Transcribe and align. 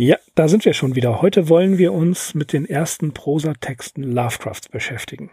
Ja, 0.00 0.16
da 0.36 0.46
sind 0.46 0.64
wir 0.64 0.74
schon 0.74 0.94
wieder. 0.94 1.22
Heute 1.22 1.48
wollen 1.48 1.76
wir 1.76 1.92
uns 1.92 2.32
mit 2.32 2.52
den 2.52 2.66
ersten 2.66 3.14
Prosatexten 3.14 4.04
Lovecrafts 4.04 4.68
beschäftigen. 4.68 5.32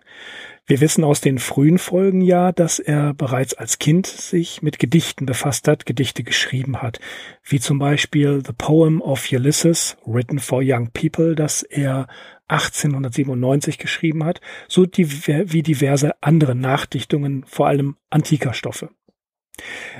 Wir 0.65 0.81
wissen 0.81 1.03
aus 1.03 1.21
den 1.21 1.37
frühen 1.37 1.77
Folgen 1.77 2.21
ja, 2.21 2.51
dass 2.51 2.79
er 2.79 3.13
bereits 3.13 3.53
als 3.53 3.77
Kind 3.77 4.07
sich 4.07 4.63
mit 4.63 4.79
Gedichten 4.79 5.27
befasst 5.27 5.67
hat, 5.67 5.85
Gedichte 5.85 6.23
geschrieben 6.23 6.81
hat, 6.81 6.99
wie 7.43 7.59
zum 7.59 7.77
Beispiel 7.77 8.41
The 8.43 8.53
Poem 8.57 9.03
of 9.03 9.31
Ulysses, 9.31 9.97
written 10.03 10.39
for 10.39 10.63
young 10.63 10.89
people, 10.89 11.35
das 11.35 11.61
er 11.61 12.07
1897 12.47 13.77
geschrieben 13.77 14.23
hat, 14.23 14.41
so 14.67 14.87
wie 14.87 15.61
diverse 15.61 16.15
andere 16.21 16.55
Nachdichtungen, 16.55 17.45
vor 17.45 17.67
allem 17.67 17.97
antiker 18.09 18.55
Stoffe. 18.55 18.89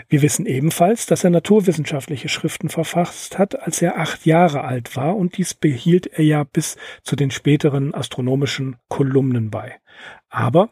Wir 0.10 0.22
wissen 0.22 0.46
ebenfalls, 0.46 1.06
dass 1.06 1.24
er 1.24 1.30
naturwissenschaftliche 1.30 2.30
Schriften 2.30 2.70
verfasst 2.70 3.38
hat, 3.38 3.62
als 3.62 3.82
er 3.82 4.00
acht 4.00 4.26
Jahre 4.26 4.64
alt 4.64 4.96
war, 4.96 5.16
und 5.16 5.38
dies 5.38 5.54
behielt 5.54 6.08
er 6.08 6.24
ja 6.24 6.44
bis 6.44 6.78
zu 7.04 7.16
den 7.16 7.32
späteren 7.32 7.94
astronomischen 7.94 8.78
Kolumnen 8.88 9.50
bei. 9.50 9.76
Aber 10.30 10.70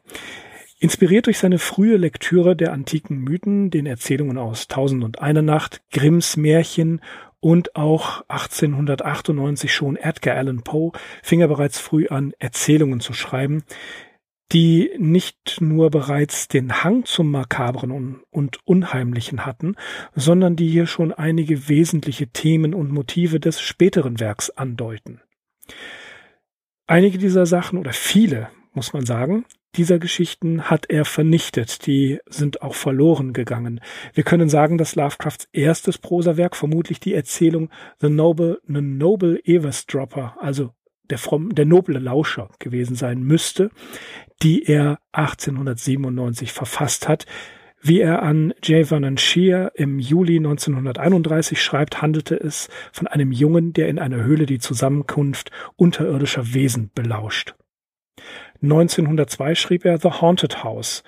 Inspiriert 0.84 1.27
durch 1.27 1.38
seine 1.38 1.60
frühe 1.60 1.96
Lektüre 1.96 2.57
der 2.57 2.74
antiken 2.74 3.20
Mythen, 3.20 3.70
den 3.70 3.85
Erzählungen 3.85 4.38
aus 4.38 4.68
Tausend 4.68 5.05
und 5.05 5.22
eine 5.22 5.41
Nacht, 5.41 5.82
Grimms 5.94 6.35
Märchen 6.35 7.00
und 7.40 7.77
auch 7.77 8.22
1898 8.27 9.74
schon 9.74 9.96
Edgar 9.96 10.35
Allan 10.35 10.63
Poe 10.63 10.91
fing 11.22 11.40
er 11.40 11.48
bereits 11.48 11.79
früh 11.79 12.07
an, 12.10 12.34
Erzählungen 12.38 13.00
zu 13.00 13.13
schreiben, 13.13 13.63
die 14.54 14.91
nicht 14.98 15.59
nur 15.62 15.90
bereits 15.90 16.48
den 16.48 16.84
Hang 16.84 17.05
zum 17.05 17.32
Makabren 17.32 18.21
und 18.29 18.60
Unheimlichen 18.65 19.45
hatten, 19.45 19.76
sondern 20.13 20.55
die 20.55 20.70
hier 20.70 20.85
schon 20.85 21.12
einige 21.12 21.68
wesentliche 21.68 22.27
Themen 22.27 22.73
und 22.73 22.91
Motive 22.91 23.40
des 23.40 23.60
späteren 23.62 24.20
Werks 24.20 24.51
andeuten. 24.51 25.21
Einige 26.85 27.18
dieser 27.18 27.48
Sachen 27.48 27.79
oder 27.79 27.93
viele, 27.93 28.49
muss 28.73 28.93
man 28.93 29.05
sagen, 29.05 29.45
dieser 29.76 29.98
Geschichten 29.98 30.70
hat 30.70 30.85
er 30.90 31.04
vernichtet, 31.04 31.88
die 31.88 32.20
sind 32.27 32.62
auch 32.62 32.76
verloren 32.76 33.34
gegangen. 33.34 33.79
Wir 34.13 34.23
können 34.23 34.48
sagen, 34.48 34.77
dass 34.77 34.95
Lovecrafts 34.95 35.48
erstes 35.51 35.98
Prosawerk 35.98 36.55
vermutlich 36.55 36.99
die 36.99 37.15
Erzählung 37.15 37.71
The 37.99 38.10
Noble, 38.10 38.62
The 38.67 38.82
Noble 38.82 39.40
Eavesdropper, 39.43 40.35
also 40.40 40.73
der, 41.14 41.20
fromm, 41.20 41.54
der 41.54 41.66
noble 41.66 42.00
Lauscher 42.00 42.50
gewesen 42.58 42.96
sein 42.96 43.22
müsste, 43.22 43.70
die 44.42 44.64
er 44.66 44.98
1897 45.12 46.52
verfasst 46.52 47.08
hat. 47.08 47.28
Wie 47.80 48.00
er 48.00 48.24
an 48.24 48.56
J. 48.64 48.88
Vernon 48.88 49.20
Shear 49.20 49.74
im 49.76 50.00
Juli 50.00 50.38
1931 50.38 51.62
schreibt, 51.62 52.02
handelte 52.02 52.36
es 52.36 52.68
von 52.91 53.06
einem 53.06 53.32
Jungen, 53.32 53.74
der 53.74 53.90
in 53.90 54.00
einer 54.00 54.24
Höhle 54.24 54.48
die 54.48 54.58
Zusammenkunft 54.58 55.52
unterirdischer 55.76 56.56
Wesen 56.56 56.90
belauscht. 56.96 57.54
1902 58.64 59.54
schrieb 59.54 59.86
er 59.86 60.00
The 60.00 60.10
Haunted 60.10 60.64
House 60.64 61.04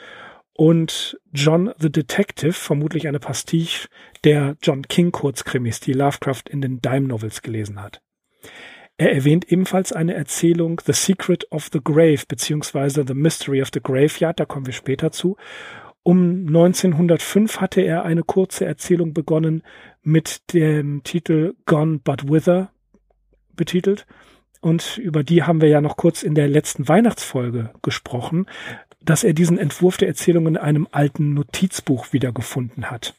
und 0.53 1.19
John 1.33 1.73
the 1.79 1.91
Detective, 1.91 2.53
vermutlich 2.53 3.07
eine 3.07 3.19
Pastiche 3.19 3.87
der 4.23 4.55
John 4.61 4.83
King 4.83 5.11
Kurzkrimis, 5.11 5.79
die 5.79 5.93
Lovecraft 5.93 6.43
in 6.47 6.61
den 6.61 6.79
Dime 6.79 7.07
Novels 7.07 7.41
gelesen 7.41 7.81
hat. 7.81 8.03
Er 8.97 9.13
erwähnt 9.13 9.51
ebenfalls 9.51 9.91
eine 9.91 10.13
Erzählung 10.13 10.81
The 10.85 10.93
Secret 10.93 11.51
of 11.51 11.69
the 11.71 11.81
Grave 11.83 12.23
beziehungsweise 12.27 13.03
The 13.05 13.13
Mystery 13.13 13.61
of 13.61 13.69
the 13.73 13.81
Graveyard, 13.81 14.39
da 14.39 14.45
kommen 14.45 14.65
wir 14.65 14.73
später 14.73 15.11
zu. 15.11 15.35
Um 16.03 16.47
1905 16.47 17.59
hatte 17.59 17.81
er 17.81 18.05
eine 18.05 18.23
kurze 18.23 18.65
Erzählung 18.65 19.13
begonnen 19.13 19.63
mit 20.01 20.53
dem 20.53 21.03
Titel 21.03 21.55
Gone 21.65 21.99
But 21.99 22.29
Whither 22.29 22.71
betitelt. 23.55 24.05
Und 24.61 24.97
über 24.97 25.23
die 25.23 25.43
haben 25.43 25.61
wir 25.61 25.69
ja 25.69 25.81
noch 25.81 25.97
kurz 25.97 26.23
in 26.23 26.33
der 26.33 26.47
letzten 26.47 26.87
Weihnachtsfolge 26.87 27.71
gesprochen, 27.81 28.45
dass 29.01 29.23
er 29.23 29.33
diesen 29.33 29.57
Entwurf 29.57 29.97
der 29.97 30.07
Erzählung 30.07 30.47
in 30.47 30.57
einem 30.57 30.87
alten 30.91 31.33
Notizbuch 31.33 32.13
wiedergefunden 32.13 32.89
hat. 32.89 33.13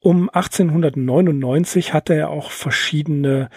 Um 0.00 0.28
1899 0.28 1.94
hatte 1.94 2.14
er 2.14 2.28
auch 2.28 2.50
verschiedene 2.50 3.48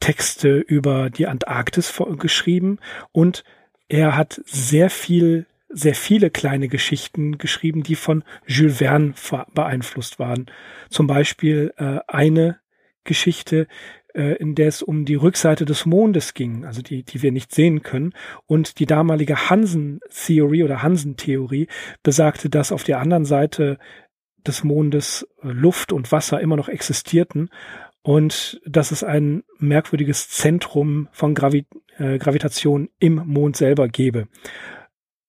Texte 0.00 0.58
über 0.58 1.10
die 1.10 1.26
Antarktis 1.26 1.92
geschrieben 2.18 2.78
und 3.12 3.44
er 3.88 4.16
hat 4.16 4.40
sehr 4.46 4.88
viel, 4.88 5.46
sehr 5.68 5.94
viele 5.94 6.30
kleine 6.30 6.68
Geschichten 6.68 7.38
geschrieben, 7.38 7.82
die 7.82 7.96
von 7.96 8.24
Jules 8.46 8.78
Verne 8.78 9.14
beeinflusst 9.54 10.18
waren. 10.18 10.46
Zum 10.88 11.06
Beispiel 11.06 11.74
äh, 11.76 11.98
eine 12.06 12.60
Geschichte, 13.04 13.66
äh, 14.14 14.36
in 14.36 14.54
der 14.54 14.68
es 14.68 14.82
um 14.82 15.04
die 15.04 15.16
Rückseite 15.16 15.64
des 15.64 15.86
Mondes 15.86 16.34
ging, 16.34 16.64
also 16.64 16.82
die, 16.82 17.02
die 17.02 17.22
wir 17.22 17.32
nicht 17.32 17.52
sehen 17.52 17.82
können. 17.82 18.14
Und 18.46 18.78
die 18.78 18.86
damalige 18.86 19.50
Hansen-Theorie 19.50 20.64
oder 20.64 20.82
Hansen-Theorie 20.82 21.68
besagte, 22.02 22.48
dass 22.48 22.72
auf 22.72 22.84
der 22.84 23.00
anderen 23.00 23.24
Seite 23.24 23.78
des 24.46 24.64
Mondes 24.64 25.26
äh, 25.42 25.48
Luft 25.48 25.92
und 25.92 26.12
Wasser 26.12 26.40
immer 26.40 26.56
noch 26.56 26.68
existierten 26.68 27.50
und 28.02 28.60
dass 28.64 28.90
es 28.90 29.04
ein 29.04 29.44
merkwürdiges 29.58 30.28
Zentrum 30.28 31.08
von 31.12 31.34
Gravi 31.34 31.66
äh, 31.98 32.18
Gravitation 32.18 32.88
im 32.98 33.16
Mond 33.26 33.56
selber 33.56 33.88
gebe. 33.88 34.28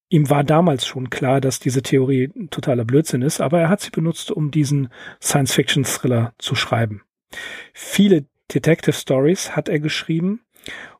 Ihm 0.10 0.30
war 0.30 0.44
damals 0.44 0.86
schon 0.86 1.10
klar, 1.10 1.40
dass 1.40 1.60
diese 1.60 1.82
Theorie 1.82 2.32
totaler 2.50 2.84
Blödsinn 2.84 3.22
ist, 3.22 3.40
aber 3.40 3.62
er 3.62 3.70
hat 3.70 3.82
sie 3.82 3.92
benutzt, 3.92 4.30
um 4.30 4.52
diesen 4.52 4.90
Science-Fiction-Thriller 5.22 6.34
zu 6.38 6.56
schreiben. 6.56 7.04
Viele 7.74 8.26
Detective 8.54 8.94
Stories 8.94 9.56
hat 9.56 9.70
er 9.70 9.80
geschrieben, 9.80 10.42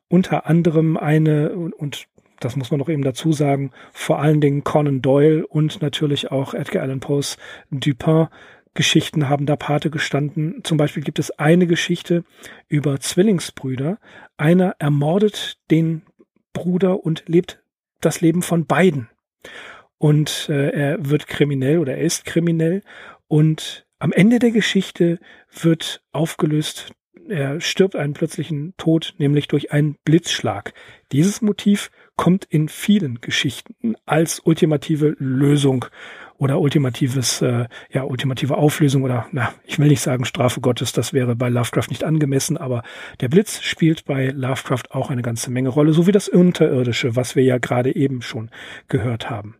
unter 0.08 0.46
anderem 0.46 0.96
eine, 0.96 1.52
und 1.52 2.06
das 2.40 2.56
muss 2.56 2.70
man 2.70 2.80
noch 2.80 2.88
eben 2.88 3.02
dazu 3.02 3.32
sagen, 3.32 3.70
vor 3.92 4.18
allen 4.18 4.40
Dingen 4.40 4.64
Conan 4.64 5.02
Doyle 5.02 5.46
und 5.46 5.82
natürlich 5.82 6.30
auch 6.30 6.54
Edgar 6.54 6.82
Allan 6.82 7.00
Poes 7.00 7.36
Dupin 7.70 8.28
Geschichten 8.74 9.28
haben 9.28 9.46
da 9.46 9.56
Pate 9.56 9.90
gestanden. 9.90 10.62
Zum 10.64 10.78
Beispiel 10.78 11.02
gibt 11.02 11.18
es 11.18 11.30
eine 11.38 11.66
Geschichte 11.66 12.24
über 12.68 13.00
Zwillingsbrüder. 13.00 13.98
Einer 14.36 14.76
ermordet 14.78 15.58
den 15.70 16.02
Bruder 16.52 17.04
und 17.04 17.24
lebt 17.26 17.62
das 18.00 18.20
Leben 18.20 18.42
von 18.42 18.66
beiden. 18.66 19.08
Und 19.98 20.48
äh, 20.48 20.70
er 20.70 21.10
wird 21.10 21.26
kriminell 21.26 21.78
oder 21.78 21.96
er 21.96 22.04
ist 22.04 22.24
kriminell. 22.24 22.82
Und 23.28 23.86
am 23.98 24.12
Ende 24.12 24.38
der 24.38 24.50
Geschichte 24.50 25.20
wird 25.60 26.02
aufgelöst, 26.10 26.92
er 27.28 27.60
stirbt 27.60 27.94
einen 27.94 28.14
plötzlichen 28.14 28.74
Tod, 28.76 29.14
nämlich 29.18 29.46
durch 29.48 29.70
einen 29.70 29.96
Blitzschlag. 30.04 30.74
Dieses 31.12 31.40
Motiv 31.40 31.90
kommt 32.16 32.44
in 32.44 32.68
vielen 32.68 33.20
Geschichten 33.20 33.94
als 34.04 34.40
ultimative 34.40 35.14
Lösung 35.18 35.84
oder 36.42 36.60
ultimatives, 36.60 37.40
äh, 37.40 37.66
ja, 37.90 38.02
ultimative 38.02 38.56
Auflösung 38.56 39.04
oder, 39.04 39.26
na, 39.30 39.54
ich 39.64 39.78
will 39.78 39.86
nicht 39.86 40.00
sagen 40.00 40.24
Strafe 40.24 40.60
Gottes, 40.60 40.92
das 40.92 41.12
wäre 41.12 41.36
bei 41.36 41.48
Lovecraft 41.48 41.88
nicht 41.88 42.02
angemessen, 42.02 42.56
aber 42.56 42.82
der 43.20 43.28
Blitz 43.28 43.62
spielt 43.62 44.04
bei 44.04 44.26
Lovecraft 44.30 44.90
auch 44.90 45.10
eine 45.10 45.22
ganze 45.22 45.52
Menge 45.52 45.68
Rolle, 45.68 45.92
so 45.92 46.08
wie 46.08 46.12
das 46.12 46.28
Unterirdische, 46.28 47.14
was 47.14 47.36
wir 47.36 47.44
ja 47.44 47.58
gerade 47.58 47.94
eben 47.94 48.22
schon 48.22 48.50
gehört 48.88 49.30
haben. 49.30 49.54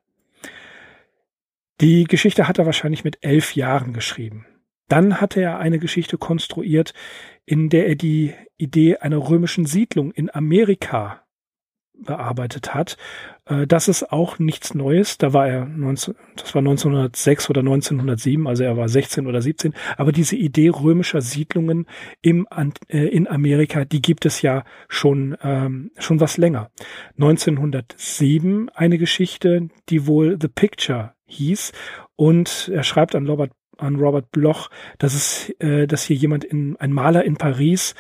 Die 1.81 2.05
Geschichte 2.05 2.49
hat 2.49 2.59
er 2.59 2.67
wahrscheinlich 2.67 3.05
mit 3.05 3.19
elf 3.21 3.55
Jahren 3.55 3.93
geschrieben. 3.93 4.45
Dann 4.89 5.21
hatte 5.21 5.41
er 5.41 5.59
eine 5.61 5.79
Geschichte 5.79 6.19
konstruiert, 6.19 6.95
in 7.47 7.69
der 7.69 7.87
er 7.87 7.95
die 7.95 8.35
Idee 8.57 8.97
einer 8.97 9.19
römischen 9.19 9.67
Siedlung 9.67 10.11
in 10.11 10.35
Amerika 10.35 11.23
bearbeitet 11.95 12.75
hat. 12.75 12.97
Äh, 13.47 13.67
das 13.67 13.89
ist 13.89 14.13
auch 14.13 14.39
nichts 14.39 14.75
Neues. 14.75 15.19
Da 15.19 15.33
war 15.33 15.49
er 15.49 15.67
19, 15.67 16.15
das 16.37 16.55
war 16.55 16.61
1906 16.61 17.51
oder 17.51 17.61
1907, 17.61 18.47
also 18.47 18.65
er 18.65 18.77
war 18.77 18.89
16 18.89 19.27
oder 19.27 19.43
17. 19.43 19.75
Aber 19.97 20.13
diese 20.13 20.37
Idee 20.37 20.69
römischer 20.69 21.21
Siedlungen 21.21 21.87
im, 22.21 22.47
äh, 22.89 23.07
in 23.07 23.29
Amerika, 23.29 23.85
die 23.85 24.03
gibt 24.03 24.27
es 24.27 24.43
ja 24.43 24.65
schon, 24.89 25.37
ähm, 25.43 25.91
schon 25.99 26.21
was 26.21 26.37
länger. 26.37 26.71
1907 27.19 28.69
eine 28.71 28.99
Geschichte, 28.99 29.69
die 29.89 30.07
wohl 30.07 30.39
The 30.41 30.49
Picture 30.49 31.15
hieß. 31.27 31.73
Und 32.17 32.71
er 32.73 32.83
schreibt 32.83 33.15
an 33.15 33.27
Robert, 33.27 33.53
an 33.79 33.97
Robert 33.97 34.31
Bloch, 34.31 34.71
dass 34.99 35.15
es, 35.15 35.51
äh, 35.59 35.87
dass 35.87 36.05
hier 36.05 36.17
jemand 36.17 36.45
in, 36.45 36.77
ein 36.77 36.93
Maler 36.93 37.25
in 37.25 37.37
Paris 37.37 37.95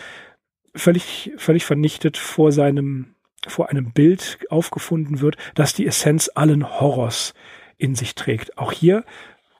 völlig, 0.74 1.32
völlig 1.36 1.64
vernichtet 1.64 2.16
vor 2.16 2.52
seinem 2.52 3.14
vor 3.46 3.70
einem 3.70 3.92
Bild 3.92 4.38
aufgefunden 4.50 5.20
wird, 5.20 5.36
das 5.54 5.74
die 5.74 5.86
Essenz 5.86 6.30
allen 6.34 6.80
Horrors 6.80 7.34
in 7.78 7.94
sich 7.94 8.14
trägt. 8.14 8.58
Auch 8.58 8.72
hier 8.72 9.04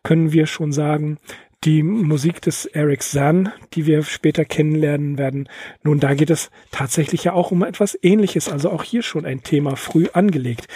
können 0.02 0.32
wir 0.32 0.46
schon 0.46 0.72
sagen, 0.72 1.18
die 1.64 1.82
Musik 1.82 2.42
des 2.42 2.66
Eric 2.66 3.02
Zahn, 3.02 3.52
die 3.74 3.86
wir 3.86 4.02
später 4.02 4.44
kennenlernen 4.44 5.16
werden. 5.16 5.48
Nun, 5.84 6.00
da 6.00 6.14
geht 6.14 6.30
es 6.30 6.50
tatsächlich 6.72 7.24
ja 7.24 7.34
auch 7.34 7.52
um 7.52 7.62
etwas 7.62 7.96
Ähnliches, 8.02 8.48
also 8.48 8.70
auch 8.70 8.82
hier 8.82 9.02
schon 9.02 9.24
ein 9.24 9.42
Thema 9.42 9.76
früh 9.76 10.08
angelegt. 10.12 10.66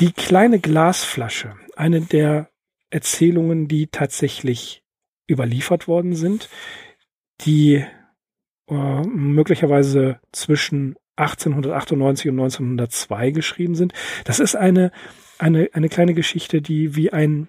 Die 0.00 0.12
kleine 0.12 0.60
Glasflasche, 0.60 1.56
eine 1.76 2.00
der 2.00 2.48
Erzählungen, 2.88 3.68
die 3.68 3.88
tatsächlich 3.88 4.82
überliefert 5.30 5.88
worden 5.88 6.14
sind, 6.14 6.48
die 7.42 7.84
äh, 8.68 9.02
möglicherweise 9.02 10.20
zwischen 10.32 10.96
1898 11.20 12.30
und 12.30 12.40
1902 12.40 13.30
geschrieben 13.30 13.74
sind. 13.74 13.92
Das 14.24 14.40
ist 14.40 14.56
eine, 14.56 14.90
eine, 15.38 15.68
eine 15.72 15.88
kleine 15.88 16.14
Geschichte, 16.14 16.62
die 16.62 16.96
wie 16.96 17.12
ein 17.12 17.48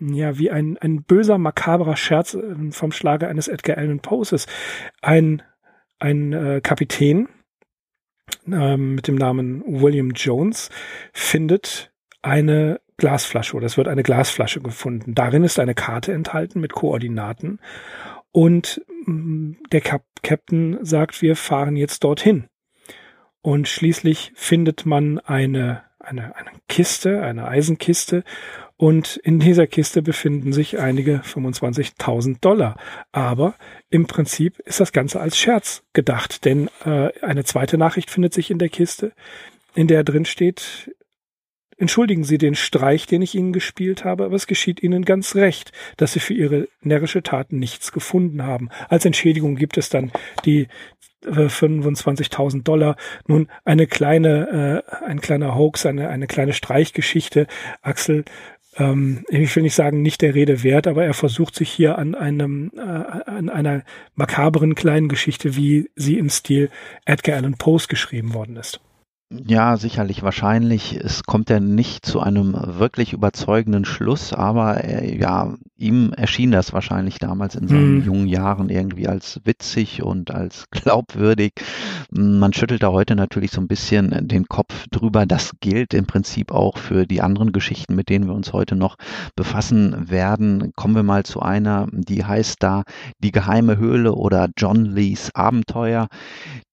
ja, 0.00 0.38
wie 0.38 0.50
ein, 0.50 0.78
ein 0.78 1.02
böser, 1.02 1.36
makabrer 1.36 1.96
Scherz 1.96 2.34
äh, 2.34 2.70
vom 2.70 2.90
Schlage 2.90 3.28
eines 3.28 3.48
Edgar 3.48 3.76
Allan 3.76 4.00
Poes 4.00 4.32
ist. 4.32 4.48
Ein, 5.02 5.42
ein 5.98 6.32
äh, 6.32 6.60
Kapitän 6.62 7.28
äh, 8.50 8.76
mit 8.76 9.08
dem 9.08 9.16
Namen 9.16 9.62
William 9.66 10.12
Jones 10.12 10.70
findet 11.12 11.92
eine 12.22 12.80
Glasflasche 12.96 13.56
oder 13.56 13.66
es 13.66 13.76
wird 13.76 13.88
eine 13.88 14.02
Glasflasche 14.02 14.60
gefunden. 14.60 15.14
Darin 15.14 15.44
ist 15.44 15.58
eine 15.58 15.74
Karte 15.74 16.12
enthalten 16.12 16.60
mit 16.60 16.72
Koordinaten 16.72 17.60
und 18.32 18.82
mm, 19.06 19.52
der 19.72 19.80
Kap 19.80 20.04
Captain 20.22 20.78
sagt, 20.82 21.22
wir 21.22 21.34
fahren 21.34 21.76
jetzt 21.76 22.04
dorthin. 22.04 22.49
Und 23.42 23.68
schließlich 23.68 24.32
findet 24.34 24.86
man 24.86 25.18
eine, 25.18 25.82
eine, 25.98 26.36
eine 26.36 26.50
Kiste, 26.68 27.22
eine 27.22 27.48
Eisenkiste 27.48 28.24
und 28.76 29.16
in 29.18 29.40
dieser 29.40 29.66
Kiste 29.66 30.00
befinden 30.00 30.54
sich 30.54 30.78
einige 30.78 31.16
25.000 31.18 32.38
Dollar. 32.40 32.76
Aber 33.12 33.54
im 33.90 34.06
Prinzip 34.06 34.58
ist 34.60 34.80
das 34.80 34.92
Ganze 34.92 35.20
als 35.20 35.36
Scherz 35.36 35.82
gedacht, 35.92 36.44
denn 36.44 36.70
äh, 36.84 37.10
eine 37.20 37.44
zweite 37.44 37.76
Nachricht 37.76 38.10
findet 38.10 38.32
sich 38.32 38.50
in 38.50 38.58
der 38.58 38.70
Kiste, 38.70 39.12
in 39.74 39.86
der 39.86 40.02
drin 40.02 40.24
steht, 40.24 40.90
entschuldigen 41.80 42.24
Sie 42.24 42.38
den 42.38 42.54
Streich, 42.54 43.06
den 43.06 43.22
ich 43.22 43.34
Ihnen 43.34 43.52
gespielt 43.52 44.04
habe, 44.04 44.24
aber 44.24 44.36
es 44.36 44.46
geschieht 44.46 44.82
Ihnen 44.82 45.04
ganz 45.04 45.34
recht, 45.34 45.72
dass 45.96 46.12
Sie 46.12 46.20
für 46.20 46.34
Ihre 46.34 46.68
närrische 46.82 47.22
Tat 47.22 47.52
nichts 47.52 47.90
gefunden 47.90 48.44
haben. 48.44 48.68
Als 48.88 49.04
Entschädigung 49.04 49.56
gibt 49.56 49.78
es 49.78 49.88
dann 49.88 50.12
die 50.44 50.68
25.000 51.24 52.58
äh, 52.58 52.62
Dollar. 52.62 52.96
Nun 53.26 53.48
eine 53.64 53.86
kleine, 53.86 54.84
äh, 54.88 55.04
ein 55.04 55.20
kleiner 55.20 55.54
Hoax, 55.54 55.86
eine, 55.86 56.08
eine 56.08 56.26
kleine 56.26 56.52
Streichgeschichte. 56.52 57.46
Axel, 57.82 58.24
ähm, 58.76 59.24
ich 59.28 59.54
will 59.56 59.62
nicht 59.62 59.74
sagen, 59.74 60.02
nicht 60.02 60.22
der 60.22 60.34
Rede 60.34 60.62
wert, 60.62 60.86
aber 60.86 61.04
er 61.04 61.14
versucht 61.14 61.54
sich 61.54 61.70
hier 61.70 61.98
an 61.98 62.14
einem, 62.14 62.72
äh, 62.76 62.80
an 62.80 63.48
einer 63.48 63.82
makaberen 64.14 64.74
kleinen 64.74 65.08
Geschichte, 65.08 65.56
wie 65.56 65.90
sie 65.96 66.18
im 66.18 66.28
Stil 66.28 66.70
Edgar 67.04 67.36
Allan 67.36 67.54
Poes 67.54 67.88
geschrieben 67.88 68.34
worden 68.34 68.56
ist. 68.56 68.80
Ja, 69.32 69.76
sicherlich, 69.76 70.24
wahrscheinlich. 70.24 70.96
Es 70.96 71.22
kommt 71.22 71.50
ja 71.50 71.60
nicht 71.60 72.04
zu 72.04 72.18
einem 72.18 72.52
wirklich 72.52 73.12
überzeugenden 73.12 73.84
Schluss, 73.84 74.32
aber 74.32 74.82
äh, 74.82 75.16
ja, 75.16 75.54
ihm 75.76 76.12
erschien 76.12 76.50
das 76.50 76.72
wahrscheinlich 76.72 77.20
damals 77.20 77.54
in 77.54 77.68
seinen 77.68 77.98
mhm. 77.98 78.04
jungen 78.04 78.26
Jahren 78.26 78.70
irgendwie 78.70 79.06
als 79.06 79.40
witzig 79.44 80.02
und 80.02 80.32
als 80.32 80.66
glaubwürdig. 80.72 81.52
Man 82.10 82.52
schüttelt 82.52 82.82
da 82.82 82.88
heute 82.88 83.14
natürlich 83.14 83.52
so 83.52 83.60
ein 83.60 83.68
bisschen 83.68 84.26
den 84.26 84.46
Kopf 84.46 84.88
drüber. 84.90 85.26
Das 85.26 85.52
gilt 85.60 85.94
im 85.94 86.06
Prinzip 86.06 86.50
auch 86.50 86.76
für 86.76 87.06
die 87.06 87.20
anderen 87.20 87.52
Geschichten, 87.52 87.94
mit 87.94 88.08
denen 88.08 88.26
wir 88.26 88.34
uns 88.34 88.52
heute 88.52 88.74
noch 88.74 88.96
befassen 89.36 90.10
werden. 90.10 90.72
Kommen 90.74 90.96
wir 90.96 91.04
mal 91.04 91.22
zu 91.24 91.40
einer, 91.40 91.86
die 91.92 92.24
heißt 92.24 92.56
da 92.58 92.82
Die 93.20 93.30
geheime 93.30 93.76
Höhle 93.76 94.12
oder 94.12 94.48
John 94.56 94.86
Lees 94.86 95.32
Abenteuer 95.36 96.08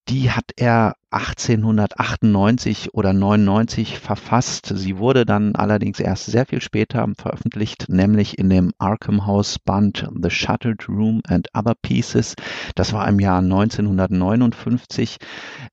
die 0.10 0.32
hat 0.32 0.52
er 0.56 0.96
1898 1.12 2.94
oder 2.94 3.14
99 3.14 4.00
verfasst. 4.00 4.72
Sie 4.74 4.98
wurde 4.98 5.26
dann 5.26 5.56
allerdings 5.56 6.00
erst 6.00 6.28
sehr 6.28 6.46
viel 6.46 6.62
später 6.62 7.08
veröffentlicht, 7.18 7.90
nämlich 7.90 8.38
in 8.38 8.50
dem 8.50 8.72
Arkham 8.78 9.26
House 9.26 9.60
Band 9.60 10.08
The 10.22 10.30
Shuttered 10.30 10.88
Room 10.88 11.22
and 11.28 11.50
Other 11.54 11.76
Pieces. 11.82 12.36
Das 12.76 12.94
war 12.94 13.08
im 13.08 13.20
Jahr 13.20 13.40
1959. 13.40 15.18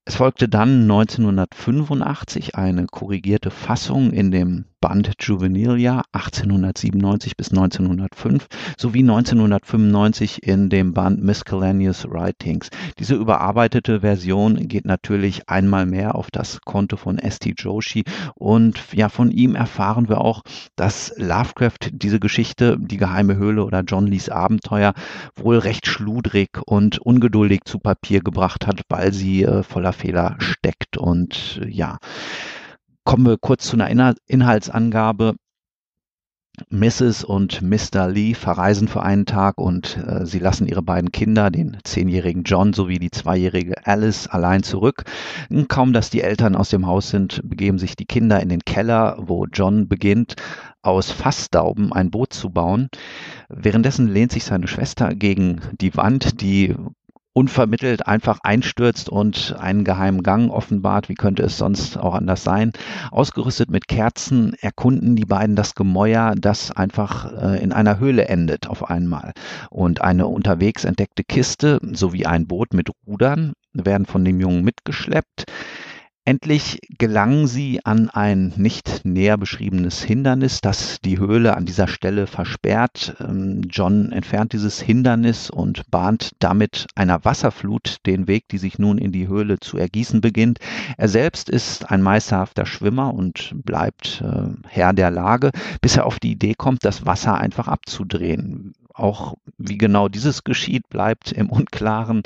Es 0.03 0.15
folgte 0.15 0.49
dann 0.49 0.83
1985 0.83 2.55
eine 2.55 2.87
korrigierte 2.87 3.51
Fassung 3.51 4.11
in 4.11 4.31
dem 4.31 4.65
Band 4.85 5.13
Juvenilia 5.19 6.03
1897 6.11 7.35
bis 7.35 7.49
1905 7.49 8.45
sowie 8.77 8.99
1995 8.99 10.43
in 10.43 10.69
dem 10.69 10.93
Band 10.93 11.23
Miscellaneous 11.23 12.07
Writings. 12.07 12.69
Diese 12.99 13.15
überarbeitete 13.15 14.01
Version 14.01 14.67
geht 14.67 14.85
natürlich 14.85 15.49
einmal 15.49 15.87
mehr 15.87 16.13
auf 16.13 16.29
das 16.29 16.61
Konto 16.61 16.97
von 16.97 17.17
S.T. 17.17 17.55
Joshi 17.57 18.03
und 18.35 18.79
ja, 18.93 19.09
von 19.09 19.31
ihm 19.31 19.55
erfahren 19.55 20.07
wir 20.07 20.21
auch, 20.21 20.43
dass 20.75 21.11
Lovecraft 21.17 21.89
diese 21.91 22.19
Geschichte, 22.19 22.77
die 22.79 22.97
geheime 22.97 23.37
Höhle 23.37 23.65
oder 23.65 23.81
John 23.81 24.05
Lees 24.05 24.29
Abenteuer 24.29 24.93
wohl 25.35 25.57
recht 25.57 25.87
schludrig 25.87 26.59
und 26.63 26.99
ungeduldig 26.99 27.61
zu 27.65 27.79
Papier 27.79 28.21
gebracht 28.21 28.67
hat, 28.67 28.81
weil 28.89 29.11
sie 29.13 29.45
äh, 29.45 29.63
voller 29.63 29.93
Fehler 29.93 30.35
steckt 30.37 30.95
und 30.95 31.59
äh, 31.63 31.69
ja, 31.69 31.97
Kommen 33.05 33.27
wir 33.27 33.37
kurz 33.37 33.67
zu 33.67 33.79
einer 33.79 34.15
Inhaltsangabe. 34.25 35.35
Mrs. 36.69 37.23
und 37.23 37.61
Mr. 37.61 38.07
Lee 38.07 38.33
verreisen 38.33 38.87
für 38.87 39.03
einen 39.03 39.27
Tag 39.27 39.59
und 39.59 39.97
äh, 39.97 40.25
sie 40.25 40.39
lassen 40.39 40.65
ihre 40.65 40.81
beiden 40.81 41.11
Kinder, 41.11 41.51
den 41.51 41.77
zehnjährigen 41.83 42.43
John 42.43 42.73
sowie 42.73 42.97
die 42.97 43.11
zweijährige 43.11 43.85
Alice, 43.85 44.27
allein 44.27 44.63
zurück. 44.63 45.03
Kaum 45.67 45.93
dass 45.93 46.09
die 46.09 46.21
Eltern 46.21 46.55
aus 46.55 46.69
dem 46.69 46.87
Haus 46.87 47.11
sind, 47.11 47.41
begeben 47.47 47.77
sich 47.77 47.95
die 47.95 48.05
Kinder 48.05 48.39
in 48.39 48.49
den 48.49 48.61
Keller, 48.65 49.17
wo 49.19 49.45
John 49.45 49.87
beginnt, 49.87 50.35
aus 50.81 51.11
Fassdauben 51.11 51.93
ein 51.93 52.09
Boot 52.09 52.33
zu 52.33 52.49
bauen. 52.49 52.89
Währenddessen 53.49 54.07
lehnt 54.07 54.31
sich 54.31 54.45
seine 54.45 54.67
Schwester 54.67 55.13
gegen 55.13 55.61
die 55.79 55.95
Wand, 55.95 56.41
die 56.41 56.73
unvermittelt 57.35 58.07
einfach 58.07 58.39
einstürzt 58.43 59.09
und 59.09 59.55
einen 59.59 59.83
geheimen 59.83 60.23
Gang 60.23 60.49
offenbart. 60.49 61.09
Wie 61.09 61.15
könnte 61.15 61.43
es 61.43 61.57
sonst 61.57 61.97
auch 61.97 62.15
anders 62.15 62.45
sein? 62.45 62.71
Ausgerüstet 63.11 63.69
mit 63.69 63.89
Kerzen 63.89 64.53
erkunden 64.61 65.17
die 65.17 65.25
beiden 65.25 65.57
das 65.57 65.75
Gemäuer, 65.75 66.33
das 66.37 66.71
einfach 66.71 67.31
äh, 67.33 67.61
in 67.61 67.73
einer 67.73 67.99
Höhle 67.99 68.29
endet 68.29 68.67
auf 68.67 68.89
einmal. 68.89 69.33
Und 69.69 70.01
eine 70.01 70.27
unterwegs 70.27 70.85
entdeckte 70.85 71.25
Kiste 71.25 71.79
sowie 71.91 72.25
ein 72.25 72.47
Boot 72.47 72.73
mit 72.73 72.89
Rudern 73.05 73.51
werden 73.73 74.05
von 74.05 74.23
dem 74.23 74.39
Jungen 74.39 74.63
mitgeschleppt. 74.63 75.43
Endlich 76.27 76.79
gelangen 76.97 77.45
sie 77.45 77.85
an 77.85 78.09
ein 78.09 78.51
nicht 78.57 79.05
näher 79.05 79.37
beschriebenes 79.37 80.01
Hindernis, 80.01 80.59
das 80.59 80.99
die 81.05 81.19
Höhle 81.19 81.55
an 81.55 81.67
dieser 81.67 81.87
Stelle 81.87 82.25
versperrt. 82.25 83.15
Ähm, 83.19 83.61
John 83.69 84.11
entfernt 84.11 84.53
dieses 84.53 84.81
Hindernis 84.81 85.51
und 85.51 85.91
bahnt 85.91 86.31
damit 86.39 86.87
einer 86.95 87.23
Wasserflut 87.25 87.97
den 88.07 88.27
Weg, 88.27 88.49
die 88.49 88.57
sich 88.57 88.79
nun 88.79 88.97
in 88.97 89.11
die 89.11 89.27
Höhle 89.27 89.59
zu 89.59 89.77
ergießen 89.77 90.19
beginnt. 90.19 90.57
Er 90.97 91.09
selbst 91.09 91.47
ist 91.47 91.91
ein 91.91 92.01
meisterhafter 92.01 92.65
Schwimmer 92.65 93.13
und 93.13 93.53
bleibt 93.63 94.23
äh, 94.25 94.47
Herr 94.67 94.93
der 94.93 95.11
Lage, 95.11 95.51
bis 95.79 95.95
er 95.95 96.07
auf 96.07 96.19
die 96.19 96.31
Idee 96.31 96.55
kommt, 96.55 96.85
das 96.85 97.05
Wasser 97.05 97.37
einfach 97.37 97.67
abzudrehen. 97.67 98.73
Auch 98.95 99.35
wie 99.59 99.77
genau 99.77 100.09
dieses 100.09 100.43
geschieht, 100.43 100.89
bleibt 100.89 101.31
im 101.33 101.51
Unklaren. 101.51 102.23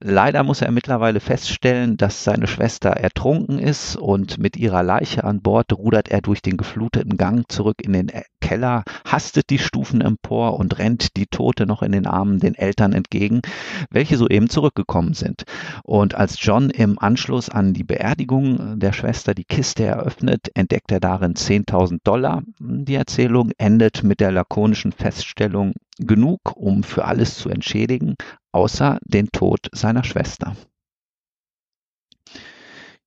Leider 0.00 0.44
muss 0.44 0.62
er 0.62 0.70
mittlerweile 0.70 1.18
feststellen, 1.18 1.96
dass 1.96 2.22
seine 2.22 2.46
Schwester 2.46 2.90
ertrunken 2.90 3.58
ist 3.58 3.96
und 3.96 4.38
mit 4.38 4.56
ihrer 4.56 4.84
Leiche 4.84 5.24
an 5.24 5.42
Bord 5.42 5.72
rudert 5.72 6.08
er 6.08 6.20
durch 6.20 6.40
den 6.40 6.56
gefluteten 6.56 7.16
Gang 7.16 7.50
zurück 7.50 7.82
in 7.82 7.94
den 7.94 8.12
Keller, 8.40 8.84
hastet 9.04 9.50
die 9.50 9.58
Stufen 9.58 10.00
empor 10.00 10.56
und 10.56 10.78
rennt 10.78 11.16
die 11.16 11.26
Tote 11.26 11.66
noch 11.66 11.82
in 11.82 11.90
den 11.90 12.06
Armen 12.06 12.38
den 12.38 12.54
Eltern 12.54 12.92
entgegen, 12.92 13.42
welche 13.90 14.16
soeben 14.16 14.48
zurückgekommen 14.48 15.14
sind. 15.14 15.42
Und 15.82 16.14
als 16.14 16.36
John 16.40 16.70
im 16.70 17.00
Anschluss 17.00 17.50
an 17.50 17.74
die 17.74 17.84
Beerdigung 17.84 18.78
der 18.78 18.92
Schwester 18.92 19.34
die 19.34 19.44
Kiste 19.44 19.84
eröffnet, 19.84 20.48
entdeckt 20.54 20.92
er 20.92 21.00
darin 21.00 21.34
10.000 21.34 21.98
Dollar. 22.04 22.42
Die 22.60 22.94
Erzählung 22.94 23.50
endet 23.58 24.04
mit 24.04 24.20
der 24.20 24.30
lakonischen 24.30 24.92
Feststellung, 24.92 25.72
genug, 25.98 26.40
um 26.56 26.82
für 26.82 27.04
alles 27.04 27.36
zu 27.36 27.48
entschädigen, 27.48 28.14
außer 28.52 28.98
den 29.04 29.28
Tod 29.28 29.68
seiner 29.72 30.04
Schwester. 30.04 30.56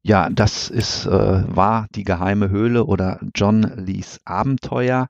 Ja, 0.04 0.30
das 0.30 0.70
ist, 0.70 1.06
äh, 1.06 1.10
war 1.10 1.88
die 1.94 2.04
geheime 2.04 2.50
Höhle 2.50 2.86
oder 2.86 3.20
John 3.36 3.62
Lees 3.78 4.20
Abenteuer. 4.26 5.08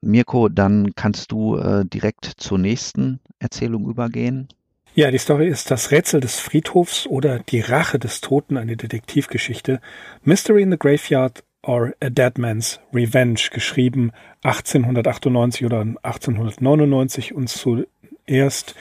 Mirko, 0.00 0.48
dann 0.48 0.92
kannst 0.96 1.30
du 1.30 1.56
äh, 1.56 1.84
direkt 1.86 2.24
zur 2.36 2.58
nächsten 2.58 3.20
Erzählung 3.38 3.86
übergehen. 3.88 4.48
Ja, 4.94 5.10
die 5.10 5.18
Story 5.18 5.48
ist 5.48 5.70
das 5.70 5.90
Rätsel 5.90 6.20
des 6.20 6.40
Friedhofs 6.40 7.06
oder 7.06 7.38
die 7.38 7.60
Rache 7.60 7.98
des 7.98 8.20
Toten, 8.20 8.58
eine 8.58 8.76
Detektivgeschichte. 8.76 9.80
Mystery 10.22 10.62
in 10.62 10.72
the 10.72 10.78
Graveyard 10.78 11.44
or 11.62 11.94
A 12.00 12.10
Dead 12.10 12.36
Man's 12.38 12.80
Revenge, 12.92 13.48
geschrieben 13.52 14.12
1898 14.42 15.64
oder 15.64 15.80
1899 15.80 17.34
und 17.34 17.48
zuerst 17.48 18.74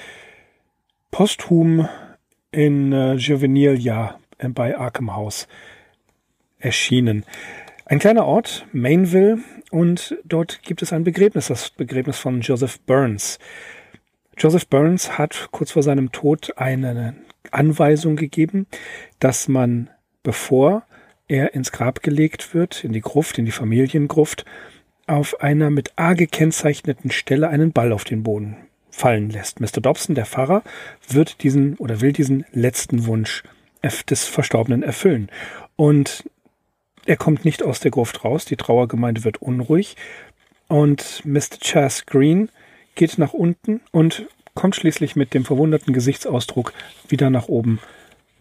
posthum 1.12 1.88
in 2.52 2.92
äh, 2.92 3.14
Juvenilia 3.14 4.20
äh, 4.38 4.50
bei 4.50 4.78
Arkham 4.78 5.16
House 5.16 5.48
erschienen. 6.60 7.26
Ein 7.86 8.00
kleiner 8.00 8.26
Ort, 8.26 8.66
Mainville, 8.72 9.40
und 9.70 10.18
dort 10.26 10.62
gibt 10.64 10.82
es 10.82 10.94
ein 10.94 11.04
Begräbnis, 11.04 11.48
das 11.48 11.70
Begräbnis 11.70 12.18
von 12.18 12.42
Joseph 12.42 12.80
Burns. 12.82 13.40
Joseph 14.38 14.68
Burns 14.68 15.18
hat 15.18 15.50
kurz 15.52 15.72
vor 15.72 15.84
seinem 15.84 16.12
Tod 16.12 16.54
eine 16.58 17.16
Anweisung 17.52 18.16
gegeben, 18.16 18.68
dass 19.20 19.48
man, 19.48 19.90
bevor 20.24 20.84
er 21.32 21.54
ins 21.54 21.72
Grab 21.72 22.04
gelegt 22.04 22.54
wird, 22.54 22.84
in 22.84 22.92
die 22.92 23.00
Gruft, 23.00 23.38
in 23.38 23.46
die 23.46 23.52
Familiengruft, 23.52 24.44
auf 25.08 25.40
einer 25.42 25.70
mit 25.70 25.94
A 25.96 26.14
gekennzeichneten 26.14 27.10
Stelle 27.10 27.48
einen 27.48 27.72
Ball 27.72 27.94
auf 27.94 28.04
den 28.04 28.22
Boden 28.22 28.58
fallen 28.90 29.30
lässt. 29.30 29.62
Mr. 29.62 29.80
Dobson, 29.82 30.14
der 30.14 30.26
Pfarrer, 30.26 30.62
wird 31.08 31.42
diesen 31.44 31.78
oder 31.78 32.02
will 32.02 32.12
diesen 32.12 32.46
letzten 32.52 33.06
Wunsch 33.06 33.44
des 34.10 34.26
Verstorbenen 34.26 34.84
erfüllen. 34.84 35.30
Und 35.78 36.30
er 37.06 37.16
kommt 37.16 37.46
nicht 37.46 37.64
aus 37.64 37.80
der 37.80 37.92
Gruft 37.92 38.26
raus, 38.26 38.44
die 38.44 38.58
Trauergemeinde 38.58 39.24
wird 39.24 39.42
unruhig 39.42 39.96
und 40.68 41.22
Mr. 41.26 41.60
Chas 41.62 42.06
Green 42.06 42.50
geht 42.96 43.18
nach 43.18 43.34
unten 43.34 43.80
und 43.92 44.28
kommt 44.54 44.76
schließlich 44.76 45.16
mit 45.16 45.34
dem 45.34 45.46
verwunderten 45.46 45.94
Gesichtsausdruck 45.94 46.74
wieder 47.08 47.30
nach 47.30 47.48
oben. 47.48 47.80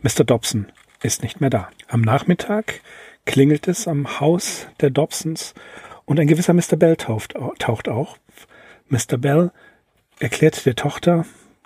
Mr. 0.02 0.24
Dobson 0.24 0.66
ist 1.02 1.22
nicht 1.22 1.40
mehr 1.40 1.50
da. 1.50 1.68
Am 1.88 2.00
Nachmittag 2.00 2.80
klingelt 3.24 3.68
es 3.68 3.88
am 3.88 4.20
Haus 4.20 4.66
der 4.80 4.90
Dobsons 4.90 5.54
und 6.04 6.18
ein 6.18 6.26
gewisser 6.26 6.54
Mr. 6.54 6.76
Bell 6.76 6.96
taucht, 6.96 7.34
taucht 7.58 7.88
auch. 7.88 8.16
Mr. 8.88 9.18
Bell 9.18 9.52
erklärt 10.18 10.66
der 10.66 10.74
Tochter 10.76 11.24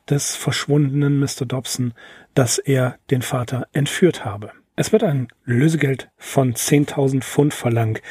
des 0.08 0.36
verschwundenen 0.36 1.18
Mr. 1.18 1.46
Dobson, 1.46 1.94
dass 2.34 2.58
er 2.58 2.98
den 3.10 3.22
Vater 3.22 3.66
entführt 3.72 4.24
habe. 4.24 4.52
Es 4.76 4.92
wird 4.92 5.02
ein 5.02 5.28
Lösegeld 5.44 6.10
von 6.16 6.54
10.000 6.54 7.22
Pfund 7.22 7.54
verlangt. 7.54 8.02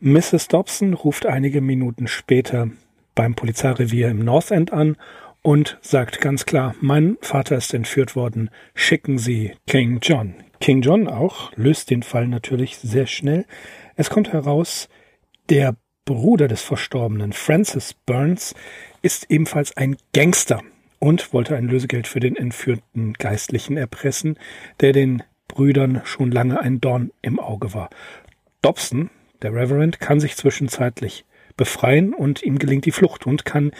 Mrs. 0.00 0.48
Dobson 0.48 0.94
ruft 0.94 1.26
einige 1.26 1.60
Minuten 1.60 2.06
später 2.06 2.68
beim 3.14 3.34
Polizeirevier 3.34 4.10
im 4.10 4.24
North 4.24 4.50
End 4.50 4.72
an 4.72 4.96
und 5.42 5.78
sagt 5.80 6.20
ganz 6.20 6.46
klar, 6.46 6.74
mein 6.80 7.16
Vater 7.20 7.56
ist 7.56 7.74
entführt 7.74 8.16
worden, 8.16 8.50
schicken 8.74 9.18
Sie 9.18 9.52
King 9.66 9.98
John. 10.02 10.43
King 10.64 10.80
John 10.80 11.08
auch 11.08 11.52
löst 11.56 11.90
den 11.90 12.02
Fall 12.02 12.26
natürlich 12.26 12.78
sehr 12.78 13.06
schnell. 13.06 13.44
Es 13.96 14.08
kommt 14.08 14.32
heraus, 14.32 14.88
der 15.50 15.76
Bruder 16.06 16.48
des 16.48 16.62
Verstorbenen, 16.62 17.34
Francis 17.34 17.92
Burns, 17.92 18.54
ist 19.02 19.30
ebenfalls 19.30 19.76
ein 19.76 19.98
Gangster 20.14 20.62
und 21.00 21.34
wollte 21.34 21.54
ein 21.54 21.68
Lösegeld 21.68 22.06
für 22.06 22.18
den 22.18 22.34
entführten 22.34 23.12
Geistlichen 23.12 23.76
erpressen, 23.76 24.38
der 24.80 24.94
den 24.94 25.22
Brüdern 25.48 26.00
schon 26.04 26.30
lange 26.30 26.58
ein 26.58 26.80
Dorn 26.80 27.10
im 27.20 27.38
Auge 27.40 27.74
war. 27.74 27.90
Dobson, 28.62 29.10
der 29.42 29.52
Reverend, 29.52 30.00
kann 30.00 30.18
sich 30.18 30.34
zwischenzeitlich 30.34 31.26
befreien 31.58 32.14
und 32.14 32.42
ihm 32.42 32.58
gelingt 32.58 32.86
die 32.86 32.92
Flucht 32.92 33.26
und 33.26 33.44
kann 33.44 33.72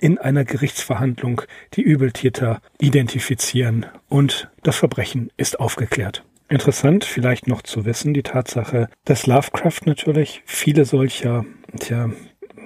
in 0.00 0.18
einer 0.18 0.44
Gerichtsverhandlung 0.44 1.42
die 1.74 1.82
Übeltäter 1.82 2.60
identifizieren 2.78 3.86
und 4.08 4.48
das 4.62 4.76
Verbrechen 4.76 5.32
ist 5.36 5.58
aufgeklärt. 5.58 6.24
Interessant 6.48 7.04
vielleicht 7.04 7.46
noch 7.46 7.60
zu 7.62 7.84
wissen, 7.84 8.14
die 8.14 8.22
Tatsache, 8.22 8.88
dass 9.04 9.26
Lovecraft 9.26 9.82
natürlich 9.84 10.42
viele 10.46 10.86
solcher 10.86 11.44
tja, 11.78 12.10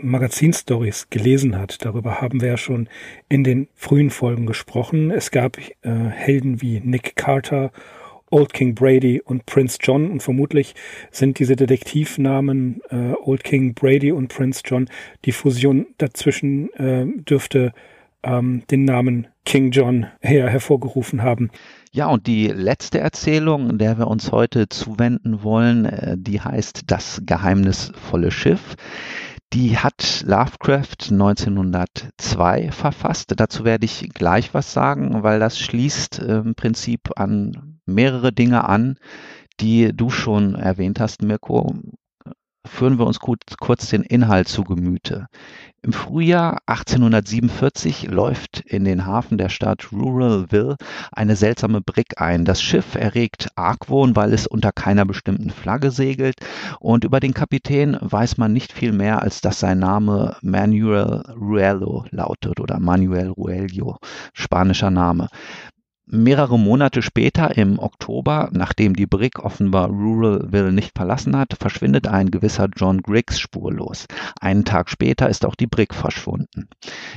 Magazinstories 0.01 1.09
gelesen 1.11 1.59
hat. 1.59 1.85
Darüber 1.85 2.21
haben 2.21 2.41
wir 2.41 2.49
ja 2.49 2.57
schon 2.57 2.89
in 3.29 3.43
den 3.43 3.69
frühen 3.75 4.11
Folgen 4.11 4.47
gesprochen. 4.47 5.11
Es 5.11 5.31
gab 5.31 5.59
äh, 5.59 5.91
Helden 5.91 6.62
wie 6.62 6.81
Nick 6.81 7.17
Carter 7.17 7.73
Old 8.31 8.53
King 8.53 8.75
Brady 8.75 9.21
und 9.21 9.47
Prince 9.47 9.79
John 9.81 10.11
und 10.11 10.23
vermutlich 10.23 10.75
sind 11.11 11.39
diese 11.39 11.55
Detektivnamen 11.55 12.81
äh, 12.89 13.12
Old 13.21 13.45
King 13.45 13.75
Brady 13.75 14.11
und 14.11 14.29
Prince 14.29 14.62
John, 14.65 14.89
die 15.25 15.33
Fusion 15.33 15.87
dazwischen 15.99 16.73
äh, 16.75 17.05
dürfte 17.25 17.73
ähm, 18.23 18.62
den 18.71 18.85
Namen 18.85 19.27
King 19.45 19.71
John 19.71 20.07
her 20.21 20.49
hervorgerufen 20.49 21.23
haben. 21.23 21.51
Ja, 21.94 22.06
und 22.06 22.26
die 22.26 22.49
letzte 22.49 23.00
Erzählung, 23.00 23.76
der 23.76 23.99
wir 23.99 24.06
uns 24.06 24.32
heute 24.32 24.66
zuwenden 24.70 25.42
wollen, 25.42 25.84
äh, 25.84 26.16
die 26.18 26.40
heißt 26.40 26.90
Das 26.90 27.20
geheimnisvolle 27.26 28.30
Schiff. 28.30 28.76
Die 29.52 29.76
hat 29.76 30.25
Lovecraft 30.26 31.11
1902 31.11 32.70
verfasst. 32.72 33.34
Dazu 33.37 33.64
werde 33.64 33.84
ich 33.84 34.08
gleich 34.14 34.54
was 34.54 34.72
sagen, 34.72 35.22
weil 35.22 35.38
das 35.38 35.58
schließt 35.58 36.20
im 36.20 36.54
Prinzip 36.54 37.11
an 37.16 37.78
mehrere 37.84 38.32
Dinge 38.32 38.64
an, 38.66 38.96
die 39.61 39.94
du 39.94 40.08
schon 40.08 40.54
erwähnt 40.54 40.99
hast, 40.99 41.20
Mirko. 41.20 41.75
Führen 42.64 42.99
wir 42.99 43.07
uns 43.07 43.19
kurz, 43.19 43.57
kurz 43.59 43.88
den 43.90 44.02
Inhalt 44.02 44.47
zu 44.47 44.62
Gemüte. 44.62 45.26
Im 45.85 45.92
Frühjahr 45.92 46.59
1847 46.66 48.04
läuft 48.04 48.61
in 48.61 48.85
den 48.85 49.04
Hafen 49.04 49.37
der 49.37 49.49
Stadt 49.49 49.90
Ruralville 49.90 50.76
eine 51.11 51.35
seltsame 51.35 51.81
Brick 51.81 52.21
ein. 52.21 52.45
Das 52.45 52.62
Schiff 52.62 52.95
erregt 52.95 53.49
Argwohn, 53.57 54.14
weil 54.14 54.33
es 54.33 54.47
unter 54.47 54.71
keiner 54.71 55.04
bestimmten 55.04 55.50
Flagge 55.50 55.90
segelt 55.90 56.37
und 56.78 57.02
über 57.02 57.19
den 57.19 57.35
Kapitän 57.35 57.99
weiß 58.00 58.38
man 58.38 58.52
nicht 58.52 58.73
viel 58.73 58.92
mehr, 58.92 59.23
als 59.23 59.40
dass 59.40 59.59
sein 59.59 59.81
Name 59.81 60.37
Manuel 60.40 61.25
Ruello 61.37 62.04
lautet 62.11 62.61
oder 62.61 62.78
Manuel 62.78 63.31
Ruello, 63.31 63.97
spanischer 64.35 64.92
Name. 64.92 65.26
Mehrere 66.06 66.59
Monate 66.59 67.00
später, 67.00 67.56
im 67.56 67.78
Oktober, 67.78 68.50
nachdem 68.52 68.97
die 68.97 69.06
Brick 69.06 69.38
offenbar 69.38 69.88
Ruralville 69.88 70.73
nicht 70.73 70.97
verlassen 70.97 71.37
hat, 71.37 71.54
verschwindet 71.61 72.09
ein 72.09 72.32
gewisser 72.32 72.68
John 72.76 73.02
Griggs 73.02 73.38
spurlos. 73.38 74.06
Einen 74.40 74.64
Tag 74.64 74.90
später 74.90 75.28
ist 75.28 75.47
auch 75.47 75.54
die 75.54 75.68
Brick 75.68 75.94
verschwunden. 75.94 76.68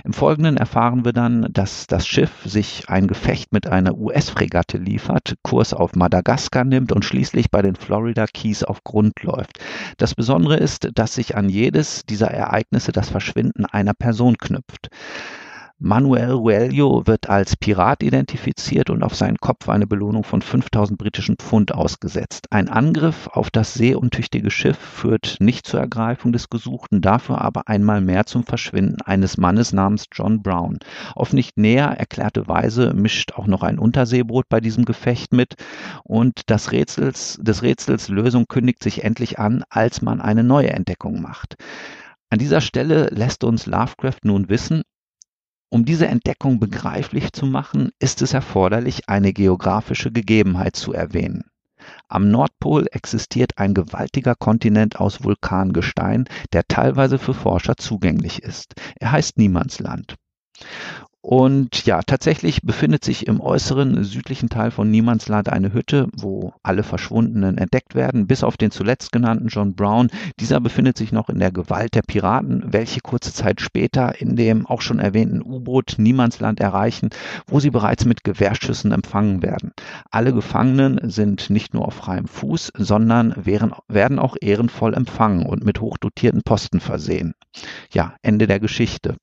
Im 0.04 0.14
Folgenden 0.14 0.56
erfahren 0.58 1.04
wir 1.04 1.14
dann, 1.14 1.48
dass 1.52 1.88
das 1.88 2.06
Schiff 2.06 2.32
sich 2.46 2.88
ein 2.88 3.08
Gefecht 3.08 3.52
mit 3.54 3.66
einer 3.66 3.98
US-Fregatte 3.98 4.78
liefert, 4.78 5.34
Kurs 5.42 5.74
auf 5.74 5.96
Madagaskar 5.96 6.64
nimmt 6.64 6.92
und 6.92 7.04
schließlich 7.04 7.50
bei 7.50 7.64
den 7.64 7.76
Florida 7.76 8.28
Keys 8.28 8.64
auf 8.64 8.84
Grund 8.84 9.24
läuft. 9.24 9.58
Das 9.98 10.14
Besondere 10.14 10.58
ist, 10.58 10.92
dass 10.94 11.16
sich 11.16 11.36
an 11.36 11.50
jedes 11.50 12.06
dieser 12.06 12.30
Ereignisse 12.30 12.92
das 12.92 13.10
Verschwinden 13.10 13.66
einer 13.66 13.96
Person 13.96 14.38
knüpft. 14.38 14.90
Manuel 15.86 16.32
Ruello 16.32 17.06
wird 17.06 17.30
als 17.30 17.56
Pirat 17.56 18.02
identifiziert 18.02 18.90
und 18.90 19.04
auf 19.04 19.14
seinen 19.14 19.38
Kopf 19.38 19.70
eine 19.70 19.86
Belohnung 19.86 20.24
von 20.24 20.42
5000 20.42 20.98
britischen 20.98 21.36
Pfund 21.38 21.76
ausgesetzt. 21.76 22.48
Ein 22.50 22.70
Angriff 22.70 23.28
auf 23.28 23.52
das 23.52 23.76
seeuntüchtige 23.76 24.50
Schiff 24.50 24.80
führt 24.80 25.38
nicht 25.40 25.68
zur 25.68 25.82
Ergreifung 25.82 26.34
des 26.34 26.50
Gesuchten, 26.50 27.02
dafür 27.02 27.40
aber 27.40 27.68
einmal 27.68 28.02
mehr 28.02 28.26
zum 28.26 28.44
Verschwinden 28.46 29.04
eines 29.04 29.38
Mannes 29.38 29.74
namens 29.74 30.06
John 30.12 30.42
Brown. 30.42 30.80
Auf 31.14 31.34
nicht 31.34 31.56
näher 31.56 31.90
erklärte 31.90 32.48
Weise 32.48 32.96
mischt 32.96 33.34
auch 33.34 33.46
noch 33.46 33.62
ein 33.62 33.78
Unterseeboot 33.78 34.50
bei 34.50 34.62
diesem 34.62 34.86
Gefecht 34.86 35.34
mit 35.34 35.54
und 36.04 36.42
das 36.48 36.72
Rätsels, 36.72 37.38
des 37.40 37.62
Rätsels 37.62 38.10
Lösung 38.10 38.48
kündigt 38.48 38.82
sich 38.82 39.04
endlich 39.04 39.38
an, 39.38 39.64
als 39.70 40.02
man 40.02 40.20
eine 40.20 40.44
neue 40.44 40.72
Entdeckung 40.72 41.22
macht. 41.22 41.58
An 42.32 42.40
dieser 42.40 42.62
Stelle 42.62 43.10
lässt 43.12 43.44
uns 43.44 43.68
Lovecraft 43.68 44.22
nun 44.24 44.50
wissen, 44.50 44.82
um 45.70 45.86
diese 45.86 46.08
Entdeckung 46.08 46.60
begreiflich 46.60 47.34
zu 47.34 47.46
machen, 47.46 47.92
ist 48.00 48.22
es 48.22 48.34
erforderlich, 48.34 49.10
eine 49.10 49.34
geografische 49.34 50.12
Gegebenheit 50.12 50.76
zu 50.76 50.94
erwähnen. 50.94 51.44
Am 52.08 52.30
Nordpol 52.30 52.88
existiert 52.92 53.58
ein 53.58 53.74
gewaltiger 53.74 54.36
Kontinent 54.36 55.00
aus 55.00 55.24
Vulkangestein, 55.24 56.28
der 56.54 56.68
teilweise 56.68 57.20
für 57.20 57.34
Forscher 57.34 57.78
zugänglich 57.78 58.42
ist. 58.42 58.74
Er 59.00 59.12
heißt 59.12 59.38
Niemandsland. 59.38 60.16
Und 61.28 61.88
ja, 61.88 62.04
tatsächlich 62.04 62.62
befindet 62.62 63.04
sich 63.04 63.26
im 63.26 63.42
äußeren 63.42 64.04
südlichen 64.04 64.48
Teil 64.48 64.70
von 64.70 64.92
Niemandsland 64.92 65.50
eine 65.50 65.74
Hütte, 65.74 66.08
wo 66.16 66.54
alle 66.62 66.84
Verschwundenen 66.84 67.58
entdeckt 67.58 67.96
werden, 67.96 68.28
bis 68.28 68.44
auf 68.44 68.58
den 68.58 68.70
zuletzt 68.70 69.12
genannten 69.12 69.48
John 69.48 69.74
Brown. 69.74 70.12
Dieser 70.40 70.60
befindet 70.60 71.00
sich 71.00 71.12
noch 71.12 71.30
in 71.30 71.40
der 71.40 71.52
Gewalt 71.52 71.96
der 71.96 72.04
Piraten, 72.04 72.72
welche 72.72 73.00
kurze 73.00 73.34
Zeit 73.34 73.60
später 73.60 74.22
in 74.22 74.36
dem 74.36 74.68
auch 74.68 74.82
schon 74.82 75.00
erwähnten 75.00 75.42
U-Boot 75.42 75.96
Niemandsland 75.98 76.60
erreichen, 76.60 77.10
wo 77.48 77.60
sie 77.60 77.72
bereits 77.72 78.06
mit 78.06 78.24
Gewehrschüssen 78.24 78.92
empfangen 78.92 79.42
werden. 79.42 79.72
Alle 80.12 80.32
Gefangenen 80.32 81.10
sind 81.10 81.50
nicht 81.50 81.74
nur 81.74 81.88
auf 81.88 81.96
freiem 81.96 82.28
Fuß, 82.28 82.72
sondern 82.78 83.34
werden 83.88 84.20
auch 84.20 84.36
ehrenvoll 84.40 84.94
empfangen 84.94 85.48
und 85.48 85.66
mit 85.66 85.82
hochdotierten 85.82 86.44
Posten 86.44 86.80
versehen. 86.80 87.34
Ja, 87.92 88.14
Ende 88.22 88.46
der 88.46 88.60
Geschichte. 88.60 89.16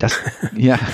Das, 0.00 0.18
ja. 0.56 0.78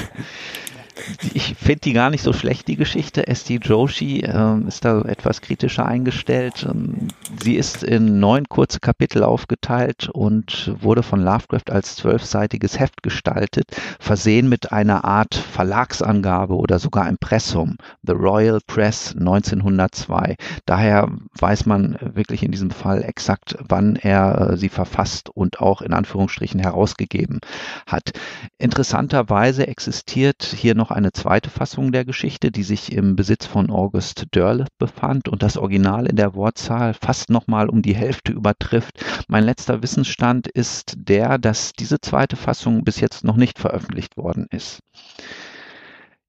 ich 1.34 1.54
finde 1.54 1.80
die 1.80 1.92
gar 1.92 2.10
nicht 2.10 2.22
so 2.22 2.32
schlecht, 2.32 2.68
die 2.68 2.76
Geschichte. 2.76 3.26
S.D. 3.26 3.60
Joshi 3.62 4.20
äh, 4.20 4.60
ist 4.66 4.84
da 4.84 5.02
etwas 5.02 5.40
kritischer 5.40 5.84
eingestellt. 5.84 6.66
Ähm, 6.68 7.08
sie 7.42 7.56
ist 7.56 7.82
in 7.82 8.18
neun 8.18 8.48
kurze 8.48 8.80
Kapitel 8.80 9.22
aufgeteilt 9.22 10.08
und 10.12 10.72
wurde 10.80 11.02
von 11.02 11.22
Lovecraft 11.22 11.70
als 11.70 11.96
zwölfseitiges 11.96 12.78
Heft 12.78 13.02
gestaltet, 13.02 13.66
versehen 14.00 14.48
mit 14.48 14.72
einer 14.72 15.04
Art 15.04 15.34
Verlagsangabe 15.34 16.54
oder 16.54 16.78
sogar 16.78 17.08
Impressum. 17.08 17.76
The 18.02 18.12
Royal 18.12 18.60
Press 18.66 19.14
1902. 19.16 20.36
Daher 20.64 21.08
weiß 21.38 21.66
man 21.66 21.98
wirklich 22.00 22.42
in 22.42 22.52
diesem 22.52 22.70
Fall 22.70 23.02
exakt, 23.02 23.56
wann 23.68 23.96
er 23.96 24.52
äh, 24.52 24.56
sie 24.56 24.70
verfasst 24.70 25.28
und 25.28 25.60
auch 25.60 25.82
in 25.82 25.92
Anführungsstrichen 25.92 26.60
herausgegeben 26.60 27.40
hat. 27.86 28.12
Interessanterweise 28.58 29.66
existiert 29.66 30.42
hier 30.42 30.74
noch 30.74 30.85
eine 30.90 31.12
zweite 31.12 31.50
Fassung 31.50 31.92
der 31.92 32.04
Geschichte, 32.04 32.50
die 32.50 32.62
sich 32.62 32.92
im 32.92 33.16
Besitz 33.16 33.46
von 33.46 33.70
August 33.70 34.26
Dörle 34.30 34.66
befand 34.78 35.28
und 35.28 35.42
das 35.42 35.56
Original 35.56 36.06
in 36.06 36.16
der 36.16 36.34
Wortzahl 36.34 36.94
fast 36.94 37.30
nochmal 37.30 37.68
um 37.68 37.82
die 37.82 37.94
Hälfte 37.94 38.32
übertrifft. 38.32 39.04
Mein 39.28 39.44
letzter 39.44 39.82
Wissensstand 39.82 40.48
ist 40.48 40.94
der, 40.96 41.38
dass 41.38 41.72
diese 41.72 42.00
zweite 42.00 42.36
Fassung 42.36 42.84
bis 42.84 43.00
jetzt 43.00 43.24
noch 43.24 43.36
nicht 43.36 43.58
veröffentlicht 43.58 44.16
worden 44.16 44.46
ist. 44.50 44.80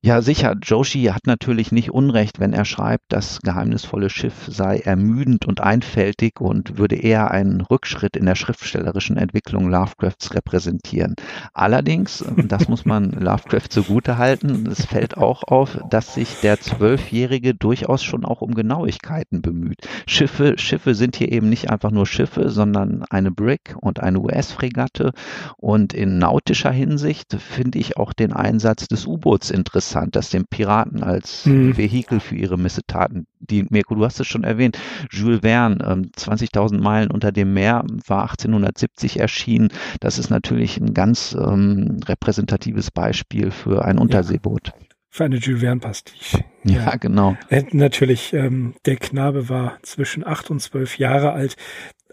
Ja, 0.03 0.21
sicher. 0.21 0.55
Joshi 0.61 1.05
hat 1.05 1.25
natürlich 1.25 1.71
nicht 1.71 1.91
Unrecht, 1.91 2.39
wenn 2.39 2.53
er 2.53 2.65
schreibt, 2.65 3.05
das 3.09 3.39
geheimnisvolle 3.41 4.11
Schiff 4.11 4.47
sei 4.47 4.77
ermüdend 4.77 5.45
und 5.45 5.59
einfältig 5.59 6.39
und 6.39 6.77
würde 6.77 6.95
eher 6.95 7.31
einen 7.31 7.61
Rückschritt 7.61 8.15
in 8.15 8.27
der 8.27 8.35
schriftstellerischen 8.35 9.17
Entwicklung 9.17 9.69
Lovecrafts 9.69 10.35
repräsentieren. 10.35 11.15
Allerdings, 11.51 12.23
das 12.47 12.69
muss 12.69 12.85
man 12.85 13.09
Lovecraft 13.09 13.69
zugute 13.71 14.19
halten, 14.19 14.67
es 14.67 14.85
fällt 14.85 15.17
auch 15.17 15.43
auf, 15.43 15.79
dass 15.89 16.13
sich 16.13 16.41
der 16.41 16.59
Zwölfjährige 16.59 17.55
durchaus 17.55 18.03
schon 18.03 18.23
auch 18.23 18.41
um 18.41 18.53
Genauigkeiten 18.53 19.41
bemüht. 19.41 19.79
Schiffe, 20.05 20.59
Schiffe 20.59 20.93
sind 20.93 21.15
hier 21.15 21.31
eben 21.31 21.49
nicht 21.49 21.71
einfach 21.71 21.91
nur 21.91 22.05
Schiffe, 22.05 22.49
sondern 22.49 23.03
eine 23.09 23.31
Brick 23.31 23.75
und 23.81 23.99
eine 23.99 24.19
US-Fregatte. 24.19 25.11
Und 25.57 25.93
in 25.93 26.19
nautischer 26.19 26.71
Hinsicht 26.71 27.33
finde 27.33 27.79
ich 27.79 27.97
auch 27.97 28.13
den 28.13 28.31
Einsatz 28.31 28.87
des 28.87 29.07
U-Boots 29.07 29.49
interessant 29.49 29.86
interessant, 29.87 30.15
dass 30.15 30.29
den 30.29 30.45
Piraten 30.45 31.03
als 31.03 31.45
mhm. 31.45 31.77
Vehikel 31.77 32.19
für 32.19 32.35
ihre 32.35 32.57
Missetaten 32.57 33.25
dienen. 33.39 33.67
Mirko, 33.71 33.95
du 33.95 34.03
hast 34.03 34.19
es 34.19 34.27
schon 34.27 34.43
erwähnt, 34.43 34.77
Jules 35.11 35.41
Verne, 35.41 35.77
ähm, 35.85 36.11
20.000 36.17 36.81
Meilen 36.81 37.11
unter 37.11 37.31
dem 37.31 37.53
Meer, 37.53 37.85
war 38.05 38.23
1870 38.23 39.19
erschienen. 39.19 39.69
Das 39.99 40.19
ist 40.19 40.29
natürlich 40.29 40.77
ein 40.77 40.93
ganz 40.93 41.35
ähm, 41.39 41.99
repräsentatives 42.05 42.91
Beispiel 42.91 43.51
für 43.51 43.85
ein 43.85 43.97
Unterseeboot. 43.97 44.67
Ja 44.67 44.73
für 45.09 45.25
eine 45.25 45.37
Jules 45.37 45.61
Verne 45.61 45.79
Pastiche. 45.79 46.43
Ja, 46.63 46.83
ja, 46.83 46.95
genau. 46.97 47.35
Äh, 47.49 47.63
natürlich, 47.71 48.33
ähm, 48.33 48.75
der 48.85 48.97
Knabe 48.97 49.49
war 49.49 49.79
zwischen 49.81 50.23
acht 50.23 50.51
und 50.51 50.59
zwölf 50.59 50.99
Jahre 50.99 51.31
alt 51.31 51.55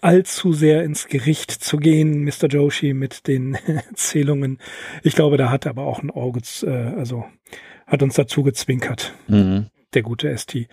allzu 0.02 0.52
sehr 0.52 0.82
ins 0.84 1.06
Gericht 1.06 1.50
zu 1.50 1.76
gehen, 1.78 2.24
Mr. 2.24 2.48
Joshi, 2.48 2.94
mit 2.94 3.26
den 3.26 3.54
Erzählungen. 3.66 4.58
Ich 5.02 5.14
glaube, 5.14 5.36
da 5.36 5.50
hat 5.50 5.66
er 5.66 5.70
aber 5.70 5.86
auch 5.86 6.02
ein 6.02 6.10
Auge, 6.10 6.40
äh, 6.62 6.96
also 6.96 7.24
hat 7.86 8.02
uns 8.02 8.14
dazu 8.14 8.42
gezwinkert, 8.42 9.14
mhm. 9.28 9.66
der 9.92 10.02
gute 10.02 10.36
ST. 10.36 10.54
Ich 10.54 10.68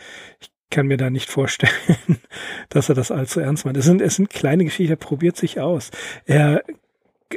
kann 0.69 0.87
mir 0.87 0.97
da 0.97 1.09
nicht 1.09 1.29
vorstellen, 1.29 1.71
dass 2.69 2.89
er 2.89 2.95
das 2.95 3.11
allzu 3.11 3.39
ernst 3.39 3.65
meint. 3.65 3.77
Es 3.77 3.85
sind, 3.85 4.01
es 4.01 4.15
sind 4.15 4.29
kleine 4.29 4.63
Geschichten, 4.63 4.93
er 4.93 4.97
probiert 4.97 5.37
sich 5.37 5.59
aus. 5.59 5.91
Er 6.25 6.63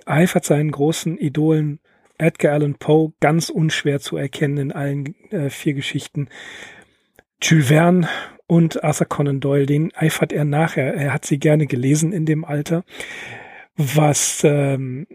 eifert 0.07 0.45
seinen 0.45 0.71
großen 0.71 1.19
Idolen 1.19 1.81
Edgar 2.17 2.53
Allan 2.53 2.77
Poe 2.77 3.13
ganz 3.21 3.49
unschwer 3.49 4.01
zu 4.01 4.17
erkennen 4.17 4.59
in 4.59 4.73
allen 4.73 5.15
äh, 5.31 5.51
vier 5.51 5.75
Geschichten. 5.75 6.29
Jules 7.43 7.69
Verne 7.69 8.09
und 8.47 8.85
Arthur 8.85 9.07
Conan 9.07 9.41
Doyle, 9.41 9.67
den 9.67 9.95
eifert 9.95 10.33
er 10.33 10.45
nachher. 10.45 10.95
Er 10.95 11.13
hat 11.13 11.25
sie 11.25 11.39
gerne 11.39 11.67
gelesen 11.67 12.13
in 12.13 12.27
dem 12.27 12.45
Alter. 12.45 12.85
Was 13.77 14.43
ähm, 14.45 15.07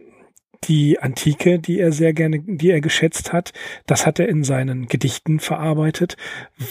die 0.64 1.00
Antike, 1.00 1.60
die 1.60 1.80
er 1.80 1.92
sehr 1.92 2.14
gerne, 2.14 2.40
die 2.40 2.72
er 2.72 2.82
geschätzt 2.82 3.32
hat, 3.32 3.54
das 3.86 4.06
hat 4.06 4.20
er 4.20 4.28
in 4.28 4.44
seinen 4.44 4.88
Gedichten 4.88 5.40
verarbeitet. 5.40 6.18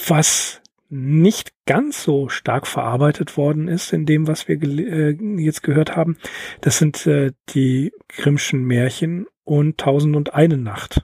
Was 0.07 0.61
nicht 0.89 1.53
ganz 1.65 2.03
so 2.03 2.29
stark 2.29 2.65
verarbeitet 2.65 3.37
worden 3.37 3.67
ist 3.67 3.93
in 3.93 4.05
dem, 4.05 4.27
was 4.27 4.47
wir 4.47 4.61
äh, 4.61 5.15
jetzt 5.37 5.61
gehört 5.61 5.95
haben, 5.95 6.17
das 6.61 6.79
sind 6.79 7.05
äh, 7.05 7.31
die 7.49 7.91
Grimmschen 8.07 8.63
Märchen 8.63 9.27
und 9.43 9.77
Tausend 9.77 10.15
und 10.15 10.33
eine 10.33 10.57
Nacht. 10.57 11.03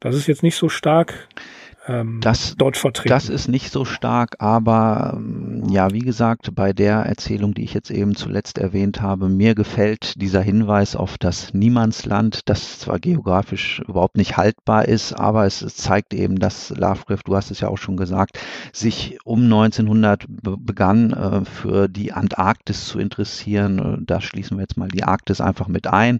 Das 0.00 0.14
ist 0.14 0.26
jetzt 0.26 0.42
nicht 0.42 0.56
so 0.56 0.68
stark 0.68 1.28
ähm, 1.88 2.20
das, 2.20 2.54
dort 2.56 2.76
vertreten. 2.76 3.08
Das 3.08 3.28
ist 3.28 3.48
nicht 3.48 3.72
so 3.72 3.84
stark, 3.84 4.36
aber 4.38 5.14
ähm, 5.16 5.64
ja, 5.68 5.92
wie 5.92 6.00
gesagt, 6.00 6.54
bei 6.54 6.72
der 6.72 6.98
Erzählung, 7.00 7.54
die 7.54 7.64
ich 7.64 7.74
jetzt 7.74 7.90
eben 7.90 8.14
zuletzt 8.14 8.58
erwähnt 8.58 9.00
habe, 9.00 9.28
mir 9.28 9.54
gefällt 9.54 10.20
dieser 10.20 10.42
Hinweis 10.42 10.96
auf 10.96 11.18
das 11.18 11.54
Niemandsland, 11.54 12.48
das 12.48 12.78
zwar 12.78 12.98
geografisch 12.98 13.82
überhaupt 13.86 14.16
nicht 14.16 14.36
haltbar 14.36 14.86
ist, 14.86 15.12
aber 15.12 15.46
es, 15.46 15.62
es 15.62 15.76
zeigt 15.76 16.14
eben, 16.14 16.38
dass 16.38 16.70
Lovecraft, 16.70 17.22
du 17.24 17.36
hast 17.36 17.50
es 17.50 17.60
ja 17.60 17.68
auch 17.68 17.78
schon 17.78 17.96
gesagt, 17.96 18.38
sich 18.72 19.18
um 19.24 19.44
1900 19.44 20.26
begann, 20.28 21.12
äh, 21.12 21.44
für 21.44 21.88
die 21.88 22.12
Antarktis 22.12 22.86
zu 22.86 22.98
interessieren. 22.98 24.04
Da 24.06 24.20
schließen 24.20 24.56
wir 24.56 24.62
jetzt 24.62 24.76
mal 24.76 24.88
die 24.88 25.04
Arktis 25.04 25.40
einfach 25.40 25.68
mit 25.68 25.86
ein. 25.86 26.18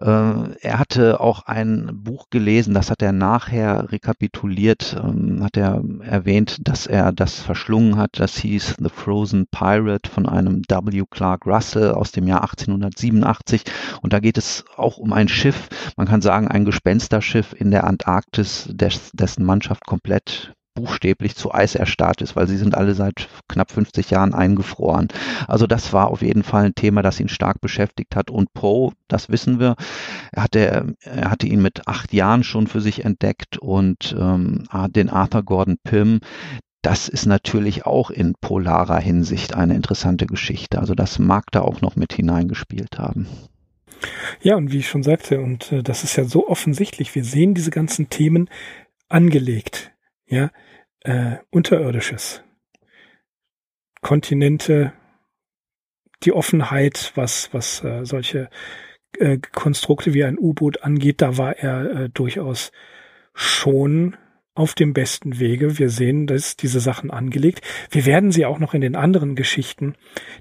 Äh, 0.00 0.04
er 0.04 0.78
hatte 0.78 1.20
auch 1.20 1.46
ein 1.46 1.90
Buch 1.92 2.30
gelesen, 2.30 2.74
das 2.74 2.90
hat 2.90 3.02
er 3.02 3.12
nachher 3.12 3.92
rekapituliert, 3.92 4.91
ähm, 4.94 5.42
hat 5.42 5.56
er 5.56 5.82
erwähnt, 6.00 6.56
dass 6.68 6.86
er 6.86 7.12
das 7.12 7.40
verschlungen 7.40 7.96
hat. 7.96 8.18
Das 8.20 8.36
hieß 8.36 8.76
The 8.78 8.88
Frozen 8.88 9.46
Pirate 9.50 10.10
von 10.10 10.26
einem 10.26 10.62
W. 10.68 11.04
Clark 11.10 11.46
Russell 11.46 11.92
aus 11.92 12.12
dem 12.12 12.26
Jahr 12.26 12.42
1887. 12.42 13.64
Und 14.00 14.12
da 14.12 14.20
geht 14.20 14.38
es 14.38 14.64
auch 14.76 14.98
um 14.98 15.12
ein 15.12 15.28
Schiff, 15.28 15.68
man 15.96 16.06
kann 16.06 16.22
sagen 16.22 16.48
ein 16.48 16.64
Gespensterschiff 16.64 17.54
in 17.58 17.70
der 17.70 17.84
Antarktis, 17.84 18.68
des, 18.72 19.10
dessen 19.12 19.44
Mannschaft 19.44 19.86
komplett 19.86 20.54
buchstäblich 20.74 21.36
zu 21.36 21.52
Eis 21.52 21.74
erstarrt 21.74 22.22
ist, 22.22 22.36
weil 22.36 22.46
sie 22.46 22.56
sind 22.56 22.74
alle 22.74 22.94
seit 22.94 23.28
knapp 23.48 23.70
50 23.70 24.10
Jahren 24.10 24.34
eingefroren. 24.34 25.08
Also 25.48 25.66
das 25.66 25.92
war 25.92 26.08
auf 26.08 26.22
jeden 26.22 26.42
Fall 26.42 26.66
ein 26.66 26.74
Thema, 26.74 27.02
das 27.02 27.20
ihn 27.20 27.28
stark 27.28 27.60
beschäftigt 27.60 28.16
hat. 28.16 28.30
Und 28.30 28.52
Poe, 28.54 28.92
das 29.08 29.28
wissen 29.28 29.60
wir, 29.60 29.76
er 30.32 30.42
hatte, 30.42 30.94
er 31.00 31.30
hatte 31.30 31.46
ihn 31.46 31.62
mit 31.62 31.86
acht 31.86 32.12
Jahren 32.12 32.44
schon 32.44 32.66
für 32.66 32.80
sich 32.80 33.04
entdeckt 33.04 33.58
und 33.58 34.14
ähm, 34.18 34.64
den 34.90 35.10
Arthur 35.10 35.42
Gordon 35.42 35.78
Pym, 35.84 36.20
das 36.82 37.08
ist 37.08 37.26
natürlich 37.26 37.86
auch 37.86 38.10
in 38.10 38.34
polarer 38.40 38.98
Hinsicht 38.98 39.54
eine 39.54 39.74
interessante 39.74 40.26
Geschichte. 40.26 40.80
Also 40.80 40.94
das 40.94 41.18
mag 41.18 41.44
da 41.52 41.60
auch 41.60 41.80
noch 41.80 41.94
mit 41.94 42.12
hineingespielt 42.12 42.98
haben. 42.98 43.28
Ja, 44.40 44.56
und 44.56 44.72
wie 44.72 44.78
ich 44.78 44.88
schon 44.88 45.04
sagte, 45.04 45.40
und 45.40 45.70
äh, 45.70 45.82
das 45.84 46.02
ist 46.02 46.16
ja 46.16 46.24
so 46.24 46.48
offensichtlich, 46.48 47.14
wir 47.14 47.22
sehen 47.22 47.54
diese 47.54 47.70
ganzen 47.70 48.10
Themen 48.10 48.48
angelegt 49.08 49.92
ja, 50.26 50.50
äh, 51.00 51.38
Unterirdisches. 51.50 52.42
Kontinente, 54.00 54.92
die 56.24 56.32
Offenheit, 56.32 57.12
was, 57.14 57.52
was 57.52 57.84
äh, 57.84 58.04
solche 58.04 58.50
äh, 59.18 59.38
Konstrukte 59.38 60.14
wie 60.14 60.24
ein 60.24 60.38
U-Boot 60.38 60.82
angeht, 60.82 61.20
da 61.22 61.36
war 61.38 61.56
er 61.56 61.90
äh, 61.90 62.08
durchaus 62.08 62.72
schon 63.34 64.16
auf 64.54 64.74
dem 64.74 64.92
besten 64.92 65.38
Wege. 65.38 65.78
Wir 65.78 65.88
sehen, 65.88 66.26
dass 66.26 66.56
diese 66.56 66.80
Sachen 66.80 67.10
angelegt. 67.10 67.62
Wir 67.90 68.04
werden 68.04 68.32
sie 68.32 68.44
auch 68.44 68.58
noch 68.58 68.74
in 68.74 68.82
den 68.82 68.96
anderen 68.96 69.34
Geschichten, 69.34 69.94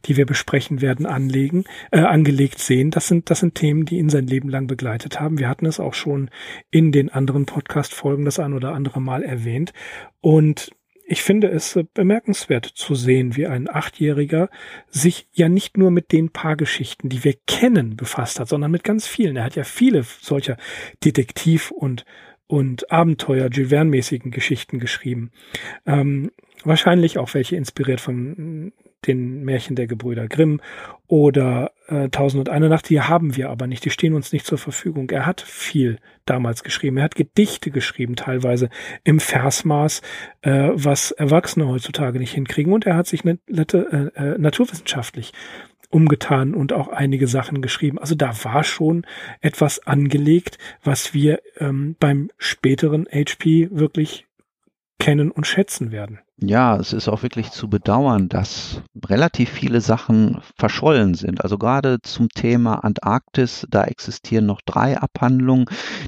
die 0.06 0.18
wir 0.18 0.26
besprechen 0.26 0.82
werden, 0.82 1.06
anlegen, 1.06 1.64
äh, 1.92 2.00
angelegt 2.00 2.60
sehen. 2.60 2.92
Das 2.92 3.08
sind, 3.08 3.30
das 3.30 3.40
sind 3.40 3.56
Themen, 3.56 3.86
die 3.86 3.98
ihn 3.98 4.10
sein 4.10 4.28
Leben 4.28 4.50
lang 4.50 4.68
begleitet 4.68 5.20
haben. 5.20 5.40
Wir 5.40 5.48
hatten 5.48 5.66
es 5.66 5.80
auch 5.80 5.94
schon 5.94 6.30
in 6.70 6.92
den 6.92 7.10
anderen 7.10 7.46
Podcast-Folgen 7.46 8.26
das 8.26 8.40
ein 8.40 8.54
oder 8.54 8.74
andere 8.74 9.02
Mal 9.02 9.24
erwähnt. 9.24 9.72
Und 10.20 10.72
ich 11.12 11.24
finde 11.24 11.50
es 11.50 11.78
bemerkenswert 11.94 12.66
zu 12.66 12.96
sehen, 12.96 13.36
wie 13.36 13.46
ein 13.46 13.70
Achtjähriger 13.70 14.50
sich 14.90 15.28
ja 15.34 15.50
nicht 15.50 15.78
nur 15.78 15.92
mit 15.92 16.14
den 16.14 16.30
paar 16.30 16.56
Geschichten, 16.56 17.10
die 17.10 17.26
wir 17.26 17.34
kennen, 17.48 17.98
befasst 17.98 18.40
hat, 18.40 18.48
sondern 18.48 18.72
mit 18.72 18.86
ganz 18.86 19.08
vielen. 19.08 19.36
Er 19.36 19.44
hat 19.44 19.56
ja 19.58 19.66
viele 19.66 20.04
solcher 20.04 20.56
Detektiv- 21.04 21.72
und 21.72 22.06
und 22.52 22.92
Abenteuer, 22.92 23.48
Jules 23.50 23.70
Verne-mäßigen 23.70 24.30
Geschichten 24.30 24.80
geschrieben. 24.80 25.32
Ähm, 25.86 26.32
wahrscheinlich 26.66 27.18
auch 27.18 27.34
welche 27.34 27.56
inspiriert 27.56 28.02
von 28.02 28.74
den 29.08 29.44
Märchen 29.46 29.78
der 29.78 29.88
Gebrüder 29.88 30.28
Grimm 30.28 30.60
oder 31.08 31.72
äh, 31.88 32.10
Tausend 32.10 32.40
und 32.40 32.54
eine 32.54 32.68
Nacht. 32.68 32.90
Die 32.90 33.00
haben 33.00 33.38
wir 33.38 33.50
aber 33.50 33.68
nicht, 33.68 33.86
die 33.86 33.90
stehen 33.90 34.14
uns 34.14 34.34
nicht 34.34 34.46
zur 34.46 34.58
Verfügung. 34.58 35.10
Er 35.12 35.26
hat 35.26 35.40
viel 35.40 35.98
damals 36.26 36.64
geschrieben. 36.64 36.98
Er 36.98 37.06
hat 37.06 37.16
Gedichte 37.16 37.72
geschrieben, 37.72 38.18
teilweise 38.18 38.70
im 39.06 39.22
Versmaß, 39.22 40.02
äh, 40.42 40.72
was 40.74 41.12
Erwachsene 41.12 41.70
heutzutage 41.70 42.20
nicht 42.20 42.34
hinkriegen. 42.34 42.74
Und 42.74 42.86
er 42.86 42.98
hat 42.98 43.08
sich 43.08 43.24
nette, 43.24 44.12
äh, 44.18 44.34
äh, 44.34 44.38
naturwissenschaftlich 44.38 45.32
umgetan 45.92 46.54
und 46.54 46.74
auch 46.74 46.88
einige 46.88 47.28
Sachen 47.28 47.62
geschrieben. 47.62 48.00
Also 48.00 48.16
da 48.16 48.34
war 48.44 48.64
schon 48.64 49.06
etwas 49.42 49.86
angelegt, 49.86 50.58
was 50.84 51.14
wir 51.14 51.42
ähm, 51.58 51.96
beim 52.00 52.30
späteren 52.38 53.08
HP 53.12 53.70
wirklich 53.72 54.26
kennen 55.00 55.32
und 55.32 55.48
schätzen 55.48 55.92
werden. 55.92 56.20
Ja, 56.38 56.76
es 56.78 56.94
ist 56.94 57.08
auch 57.08 57.22
wirklich 57.22 57.52
zu 57.52 57.70
bedauern, 57.70 58.30
dass 58.30 58.82
relativ 59.06 59.50
viele 59.50 59.82
Sachen 59.82 60.42
verschollen 60.58 61.14
sind. 61.14 61.44
Also 61.44 61.58
gerade 61.58 62.02
zum 62.02 62.30
Thema 62.30 62.84
Antarktis, 62.84 63.68
da 63.70 63.84
existieren 63.84 64.48
noch 64.48 64.62
drei 64.66 64.98
Abhandlungen, 64.98 65.66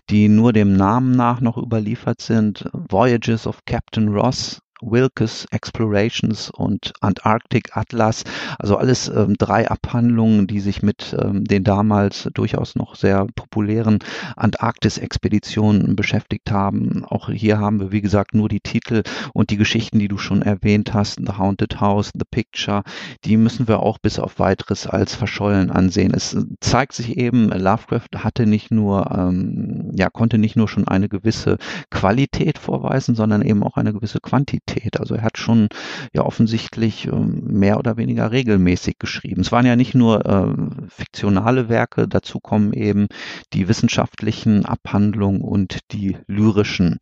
die 0.09 0.27
nur 0.29 0.53
dem 0.53 0.75
Namen 0.75 1.11
nach 1.11 1.39
noch 1.39 1.57
überliefert 1.57 2.21
sind. 2.21 2.67
Voyages 2.73 3.45
of 3.45 3.59
Captain 3.65 4.09
Ross 4.09 4.59
Wilkes 4.85 5.45
Explorations 5.51 6.49
und 6.49 6.93
Antarctic 7.01 7.75
Atlas. 7.75 8.23
Also 8.59 8.77
alles 8.77 9.07
ähm, 9.09 9.35
drei 9.37 9.69
Abhandlungen, 9.69 10.47
die 10.47 10.59
sich 10.59 10.81
mit 10.81 11.15
ähm, 11.19 11.43
den 11.43 11.63
damals 11.63 12.29
durchaus 12.33 12.75
noch 12.75 12.95
sehr 12.95 13.27
populären 13.35 13.99
Antarktis-Expeditionen 14.35 15.95
beschäftigt 15.95 16.51
haben. 16.51 17.05
Auch 17.05 17.29
hier 17.29 17.59
haben 17.59 17.79
wir, 17.79 17.91
wie 17.91 18.01
gesagt, 18.01 18.33
nur 18.33 18.49
die 18.49 18.59
Titel 18.59 19.03
und 19.33 19.49
die 19.49 19.57
Geschichten, 19.57 19.99
die 19.99 20.07
du 20.07 20.17
schon 20.17 20.41
erwähnt 20.41 20.93
hast. 20.93 21.19
The 21.19 21.33
Haunted 21.37 21.79
House, 21.79 22.11
The 22.13 22.25
Picture. 22.29 22.83
Die 23.25 23.37
müssen 23.37 23.67
wir 23.67 23.79
auch 23.79 23.97
bis 23.99 24.19
auf 24.19 24.39
weiteres 24.39 24.87
als 24.87 25.15
verschollen 25.15 25.71
ansehen. 25.71 26.13
Es 26.13 26.35
zeigt 26.59 26.93
sich 26.93 27.17
eben, 27.17 27.49
Lovecraft 27.49 28.23
hatte 28.23 28.45
nicht 28.45 28.71
nur, 28.71 29.11
ähm, 29.11 29.91
ja, 29.95 30.09
konnte 30.09 30.37
nicht 30.37 30.55
nur 30.55 30.67
schon 30.67 30.87
eine 30.87 31.09
gewisse 31.09 31.57
Qualität 31.89 32.57
vorweisen, 32.57 33.15
sondern 33.15 33.41
eben 33.41 33.63
auch 33.63 33.77
eine 33.77 33.93
gewisse 33.93 34.19
Quantität. 34.19 34.72
Qualität. 34.73 34.99
Also 34.99 35.15
er 35.15 35.23
hat 35.23 35.37
schon 35.37 35.69
ja 36.13 36.23
offensichtlich 36.23 37.07
ähm, 37.07 37.43
mehr 37.45 37.77
oder 37.77 37.97
weniger 37.97 38.31
regelmäßig 38.31 38.99
geschrieben. 38.99 39.41
Es 39.41 39.51
waren 39.51 39.65
ja 39.65 39.75
nicht 39.75 39.95
nur 39.95 40.25
äh, 40.25 40.89
fiktionale 40.89 41.69
Werke, 41.69 42.07
dazu 42.07 42.39
kommen 42.39 42.73
eben 42.73 43.07
die 43.53 43.67
wissenschaftlichen 43.67 44.65
Abhandlungen 44.65 45.41
und 45.41 45.79
die 45.91 46.17
lyrischen 46.27 46.99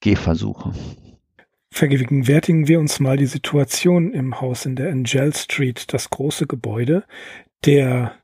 Gehversuche. 0.00 0.72
Vergegenwärtigen 1.72 2.66
wir 2.66 2.80
uns 2.80 2.98
mal 2.98 3.16
die 3.16 3.26
Situation 3.26 4.12
im 4.12 4.40
Haus 4.40 4.66
in 4.66 4.74
der 4.74 4.90
Angel 4.90 5.32
Street, 5.34 5.92
das 5.92 6.10
große 6.10 6.46
Gebäude. 6.46 7.04
Der 7.64 8.14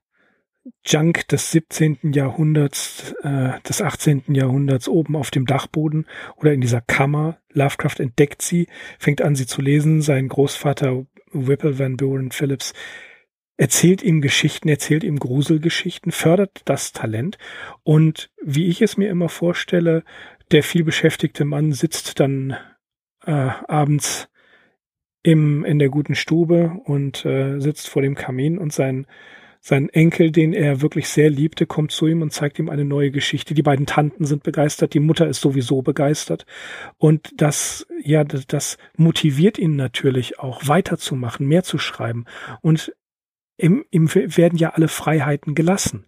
Junk 0.85 1.29
des 1.29 1.51
17. 1.53 2.13
Jahrhunderts, 2.13 3.15
äh, 3.23 3.61
des 3.69 3.83
18. 3.83 4.35
Jahrhunderts 4.35 4.89
oben 4.89 5.17
auf 5.17 5.31
dem 5.31 5.47
Dachboden 5.47 6.07
oder 6.37 6.53
in 6.53 6.61
dieser 6.61 6.81
Kammer. 6.81 7.39
Lovecraft 7.53 7.99
entdeckt 7.99 8.43
sie, 8.43 8.69
fängt 8.99 9.23
an, 9.23 9.35
sie 9.35 9.47
zu 9.47 9.63
lesen. 9.63 10.03
Sein 10.03 10.29
Großvater 10.29 11.07
Whipple 11.33 11.79
Van 11.79 11.97
Buren 11.97 12.31
Phillips 12.31 12.73
erzählt 13.57 14.03
ihm 14.03 14.21
Geschichten, 14.21 14.69
erzählt 14.69 15.05
ihm 15.05 15.19
Gruselgeschichten, 15.19 16.13
fördert 16.13 16.63
das 16.65 16.93
Talent. 16.93 17.39
Und 17.83 18.31
wie 18.43 18.67
ich 18.67 18.83
es 18.83 18.97
mir 18.97 19.09
immer 19.09 19.29
vorstelle, 19.29 20.05
der 20.51 20.63
vielbeschäftigte 20.63 21.45
Mann 21.45 21.73
sitzt 21.73 22.21
dann 22.21 22.57
äh, 23.25 23.33
abends 23.33 24.29
im, 25.23 25.65
in 25.65 25.79
der 25.79 25.89
guten 25.89 26.15
Stube 26.15 26.77
und 26.85 27.25
äh, 27.25 27.59
sitzt 27.59 27.89
vor 27.89 28.03
dem 28.03 28.15
Kamin 28.15 28.59
und 28.59 28.73
sein 28.73 29.07
sein 29.69 29.89
Enkel, 29.89 30.31
den 30.31 30.53
er 30.53 30.81
wirklich 30.81 31.09
sehr 31.09 31.29
liebte, 31.29 31.67
kommt 31.67 31.91
zu 31.91 32.07
ihm 32.07 32.23
und 32.23 32.33
zeigt 32.33 32.61
ihm 32.61 32.69
eine 32.69 32.85
neue 32.85 33.11
Geschichte. 33.11 33.53
Die 33.53 33.65
beiden 33.65 33.85
Tanten 33.85 34.25
sind 34.25 34.45
begeistert, 34.45 34.95
die 34.95 35.01
Mutter 35.01 35.27
ist 35.27 35.41
sowieso 35.41 35.83
begeistert. 35.83 36.47
Und 36.99 37.33
das, 37.39 37.85
ja, 38.01 38.23
das 38.23 38.79
motiviert 38.97 39.59
ihn 39.59 39.75
natürlich 39.75 40.39
auch 40.39 40.69
weiterzumachen, 40.69 41.49
mehr 41.49 41.65
zu 41.65 41.79
schreiben. 41.79 42.27
Und 42.61 42.95
ihm, 43.59 43.85
ihm 43.91 44.15
werden 44.15 44.57
ja 44.57 44.71
alle 44.71 44.87
Freiheiten 44.87 45.57
gelassen. 45.57 46.07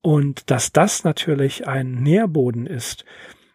Und 0.00 0.50
dass 0.50 0.72
das 0.72 1.04
natürlich 1.04 1.68
ein 1.68 2.02
Nährboden 2.02 2.66
ist 2.66 3.04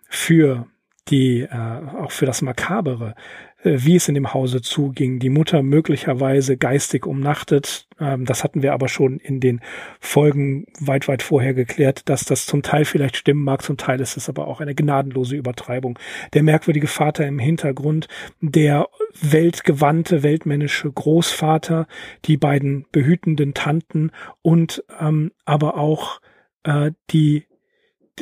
für 0.08 0.68
die, 1.08 1.42
äh, 1.42 1.82
auch 1.98 2.12
für 2.12 2.28
das 2.28 2.44
Makabere, 2.44 3.16
wie 3.64 3.96
es 3.96 4.08
in 4.08 4.16
dem 4.16 4.34
Hause 4.34 4.62
zuging, 4.62 5.20
die 5.20 5.30
Mutter 5.30 5.62
möglicherweise 5.64 6.58
geistig 6.58 7.06
umnachtet. 7.06 7.88
Ähm, 8.00 8.26
das 8.26 8.44
hatten 8.44 8.64
wir 8.64 8.74
aber 8.74 8.88
schon 8.88 9.20
in 9.20 9.40
den 9.40 9.62
Folgen 10.00 10.66
weit, 10.80 11.08
weit 11.08 11.22
vorher 11.22 11.54
geklärt, 11.54 12.10
dass 12.10 12.26
das 12.26 12.46
zum 12.46 12.64
Teil 12.64 12.86
vielleicht 12.86 13.18
stimmen 13.18 13.44
mag, 13.44 13.62
zum 13.62 13.78
Teil 13.78 14.00
ist 14.02 14.18
es 14.18 14.30
aber 14.30 14.48
auch 14.48 14.62
eine 14.62 14.76
gnadenlose 14.76 15.36
Übertreibung. 15.36 16.00
Der 16.34 16.44
merkwürdige 16.44 16.88
Vater 16.88 17.28
im 17.28 17.40
Hintergrund, 17.40 18.08
der 18.42 18.88
weltgewandte, 19.22 20.24
weltmännische 20.24 20.92
Großvater, 20.92 21.88
die 22.26 22.38
beiden 22.38 22.86
behütenden 22.92 23.54
Tanten 23.54 24.12
und 24.42 24.84
ähm, 25.00 25.32
aber 25.46 25.78
auch 25.78 26.20
äh, 26.64 26.92
die 27.12 27.46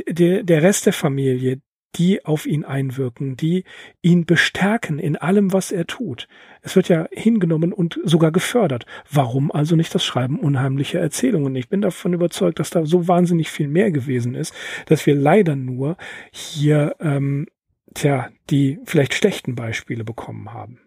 der, 0.07 0.43
der 0.43 0.63
Rest 0.63 0.85
der 0.85 0.93
Familie, 0.93 1.61
die 1.95 2.25
auf 2.25 2.45
ihn 2.45 2.63
einwirken, 2.63 3.35
die 3.35 3.63
ihn 4.01 4.25
bestärken 4.25 4.99
in 4.99 5.15
allem, 5.15 5.53
was 5.53 5.71
er 5.71 5.87
tut. 5.87 6.27
Es 6.61 6.75
wird 6.75 6.89
ja 6.89 7.07
hingenommen 7.11 7.73
und 7.73 7.99
sogar 8.03 8.31
gefördert. 8.31 8.85
Warum 9.09 9.51
also 9.51 9.75
nicht 9.75 9.93
das 9.95 10.05
Schreiben 10.05 10.39
unheimlicher 10.39 10.99
Erzählungen? 10.99 11.55
Ich 11.55 11.69
bin 11.69 11.81
davon 11.81 12.13
überzeugt, 12.13 12.59
dass 12.59 12.69
da 12.69 12.85
so 12.85 13.07
wahnsinnig 13.07 13.49
viel 13.49 13.67
mehr 13.67 13.91
gewesen 13.91 14.35
ist, 14.35 14.53
dass 14.85 15.05
wir 15.05 15.15
leider 15.15 15.55
nur 15.55 15.97
hier, 16.31 16.95
ähm, 16.99 17.47
tja, 17.93 18.29
die 18.49 18.79
vielleicht 18.85 19.13
schlechten 19.13 19.55
Beispiele 19.55 20.03
bekommen 20.03 20.53
haben. 20.53 20.79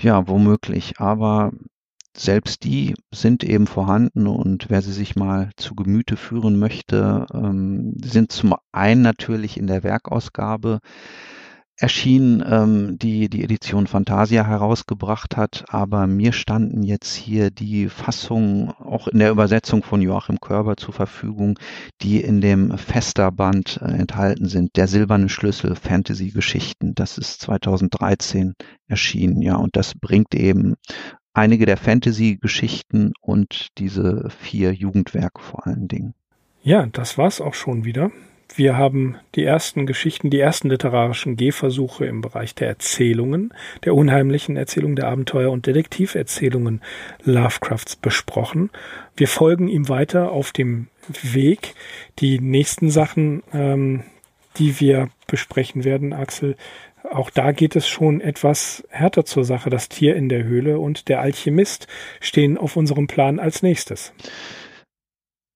Ja, 0.00 0.26
womöglich. 0.28 0.94
Aber 0.98 1.52
selbst 2.18 2.64
die 2.64 2.94
sind 3.12 3.44
eben 3.44 3.66
vorhanden 3.66 4.26
und 4.26 4.66
wer 4.68 4.82
sie 4.82 4.92
sich 4.92 5.16
mal 5.16 5.50
zu 5.56 5.74
Gemüte 5.74 6.16
führen 6.16 6.58
möchte, 6.58 7.26
ähm, 7.32 7.94
sind 8.02 8.32
zum 8.32 8.54
einen 8.72 9.02
natürlich 9.02 9.56
in 9.56 9.66
der 9.66 9.82
Werkausgabe 9.82 10.80
erschienen, 11.80 12.42
ähm, 12.44 12.98
die 12.98 13.28
die 13.28 13.44
Edition 13.44 13.86
Fantasia 13.86 14.44
herausgebracht 14.44 15.36
hat, 15.36 15.64
aber 15.68 16.08
mir 16.08 16.32
standen 16.32 16.82
jetzt 16.82 17.14
hier 17.14 17.50
die 17.50 17.88
Fassungen 17.88 18.70
auch 18.70 19.06
in 19.06 19.20
der 19.20 19.30
Übersetzung 19.30 19.84
von 19.84 20.02
Joachim 20.02 20.40
Körber 20.40 20.76
zur 20.76 20.92
Verfügung, 20.92 21.56
die 22.02 22.20
in 22.20 22.40
dem 22.40 22.76
Festerband 22.76 23.78
äh, 23.80 23.92
enthalten 23.92 24.46
sind. 24.46 24.76
Der 24.76 24.88
silberne 24.88 25.28
Schlüssel 25.28 25.76
Fantasy 25.76 26.30
Geschichten, 26.30 26.96
das 26.96 27.16
ist 27.16 27.40
2013 27.42 28.54
erschienen, 28.88 29.40
ja, 29.40 29.54
und 29.54 29.76
das 29.76 29.94
bringt 29.94 30.34
eben 30.34 30.74
einige 31.34 31.66
der 31.66 31.76
Fantasy-Geschichten 31.76 33.12
und 33.20 33.68
diese 33.78 34.28
vier 34.30 34.72
Jugendwerke 34.72 35.40
vor 35.40 35.66
allen 35.66 35.88
Dingen. 35.88 36.14
Ja, 36.62 36.86
das 36.86 37.16
war's 37.18 37.40
auch 37.40 37.54
schon 37.54 37.84
wieder. 37.84 38.10
Wir 38.54 38.76
haben 38.76 39.16
die 39.34 39.44
ersten 39.44 39.86
Geschichten, 39.86 40.30
die 40.30 40.40
ersten 40.40 40.70
literarischen 40.70 41.36
Gehversuche 41.36 42.06
im 42.06 42.22
Bereich 42.22 42.54
der 42.54 42.68
Erzählungen, 42.68 43.52
der 43.84 43.94
unheimlichen 43.94 44.56
Erzählungen, 44.56 44.96
der 44.96 45.08
Abenteuer- 45.08 45.52
und 45.52 45.66
Detektiverzählungen 45.66 46.80
Lovecrafts 47.24 47.96
besprochen. 47.96 48.70
Wir 49.16 49.28
folgen 49.28 49.68
ihm 49.68 49.88
weiter 49.88 50.32
auf 50.32 50.52
dem 50.52 50.88
Weg. 51.22 51.74
Die 52.18 52.40
nächsten 52.40 52.90
Sachen, 52.90 53.42
ähm, 53.52 54.02
die 54.56 54.80
wir 54.80 55.10
besprechen 55.26 55.84
werden, 55.84 56.12
Axel, 56.12 56.56
auch 57.10 57.30
da 57.30 57.52
geht 57.52 57.76
es 57.76 57.88
schon 57.88 58.20
etwas 58.20 58.84
härter 58.90 59.24
zur 59.24 59.44
Sache. 59.44 59.70
Das 59.70 59.88
Tier 59.88 60.16
in 60.16 60.28
der 60.28 60.44
Höhle 60.44 60.78
und 60.78 61.08
der 61.08 61.20
Alchemist 61.20 61.86
stehen 62.20 62.58
auf 62.58 62.76
unserem 62.76 63.06
Plan 63.06 63.38
als 63.38 63.62
nächstes. 63.62 64.12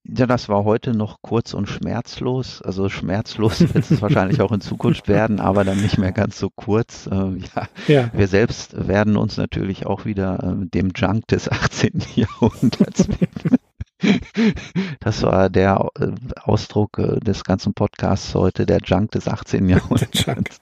Ja, 0.05 0.27
das 0.27 0.49
war 0.49 0.65
heute 0.65 0.97
noch 0.97 1.23
kurz 1.23 1.55
und 1.55 1.69
schmerzlos. 1.69 2.61
Also 2.61 2.89
schmerzlos 2.89 3.61
wird 3.75 3.91
es 3.91 4.03
wahrscheinlich 4.03 4.41
auch 4.41 4.53
in 4.53 4.61
Zukunft 4.61 5.09
werden, 5.09 5.41
aber 5.41 5.65
dann 5.65 5.81
nicht 5.81 5.99
mehr 5.99 6.13
ganz 6.13 6.39
so 6.39 6.51
kurz. 6.51 7.07
Äh, 7.07 7.15
ja, 7.55 7.69
ja. 7.87 8.11
Wir 8.13 8.27
selbst 8.27 8.89
werden 8.89 9.17
uns 9.17 9.37
natürlich 9.37 9.87
auch 9.87 10.05
wieder 10.05 10.43
äh, 10.43 10.67
dem 10.67 10.91
Junk 10.95 11.29
des 11.29 11.51
18. 11.51 12.03
Jahrhunderts 12.17 13.09
widmen. 13.09 13.59
Das 15.01 15.23
war 15.23 15.51
der 15.51 15.89
äh, 15.99 16.09
Ausdruck 16.43 16.99
äh, 16.99 17.21
des 17.21 17.45
ganzen 17.45 17.75
Podcasts 17.75 18.35
heute, 18.35 18.67
der 18.67 18.79
Junk 18.85 19.13
des 19.13 19.29
18. 19.29 19.69
Jahrhunderts. 19.69 20.61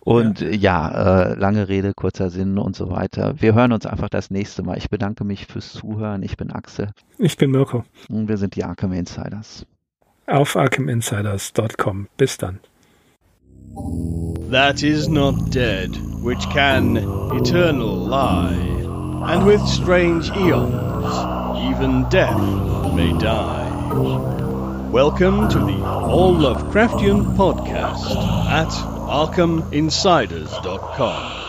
Und 0.00 0.40
ja, 0.40 0.50
ja 0.50 1.22
äh, 1.22 1.34
lange 1.34 1.68
Rede, 1.68 1.92
kurzer 1.94 2.30
Sinn 2.30 2.58
und 2.58 2.76
so 2.76 2.90
weiter. 2.90 3.34
Wir 3.40 3.54
hören 3.54 3.72
uns 3.72 3.86
einfach 3.86 4.08
das 4.08 4.30
nächste 4.30 4.62
Mal. 4.62 4.78
Ich 4.78 4.90
bedanke 4.90 5.24
mich 5.24 5.46
fürs 5.46 5.72
Zuhören. 5.72 6.22
Ich 6.22 6.36
bin 6.36 6.50
Axel. 6.50 6.90
Ich 7.18 7.36
bin 7.36 7.50
Mirko. 7.50 7.84
Und 8.08 8.28
wir 8.28 8.36
sind 8.36 8.56
die 8.56 8.64
Arkham 8.64 8.92
Insiders. 8.92 9.66
Auf 10.26 10.56
arkhaminsiders.com. 10.56 12.08
Bis 12.16 12.38
dann. 12.38 12.60
That 14.50 14.82
is 14.82 15.08
not 15.08 15.50
dead, 15.50 15.90
which 16.22 16.40
can 16.50 16.96
eternal 16.96 17.96
lie, 17.96 18.52
and 19.32 19.46
with 19.46 19.60
strange 19.66 20.28
eons. 20.32 21.39
Even 21.68 22.08
death 22.08 22.40
may 22.94 23.12
die. 23.18 23.68
Welcome 24.90 25.48
to 25.50 25.58
the 25.58 25.84
All 25.84 26.32
Lovecraftian 26.34 27.36
podcast 27.36 28.16
at 28.48 28.68
ArkhamInsiders.com. 28.68 31.39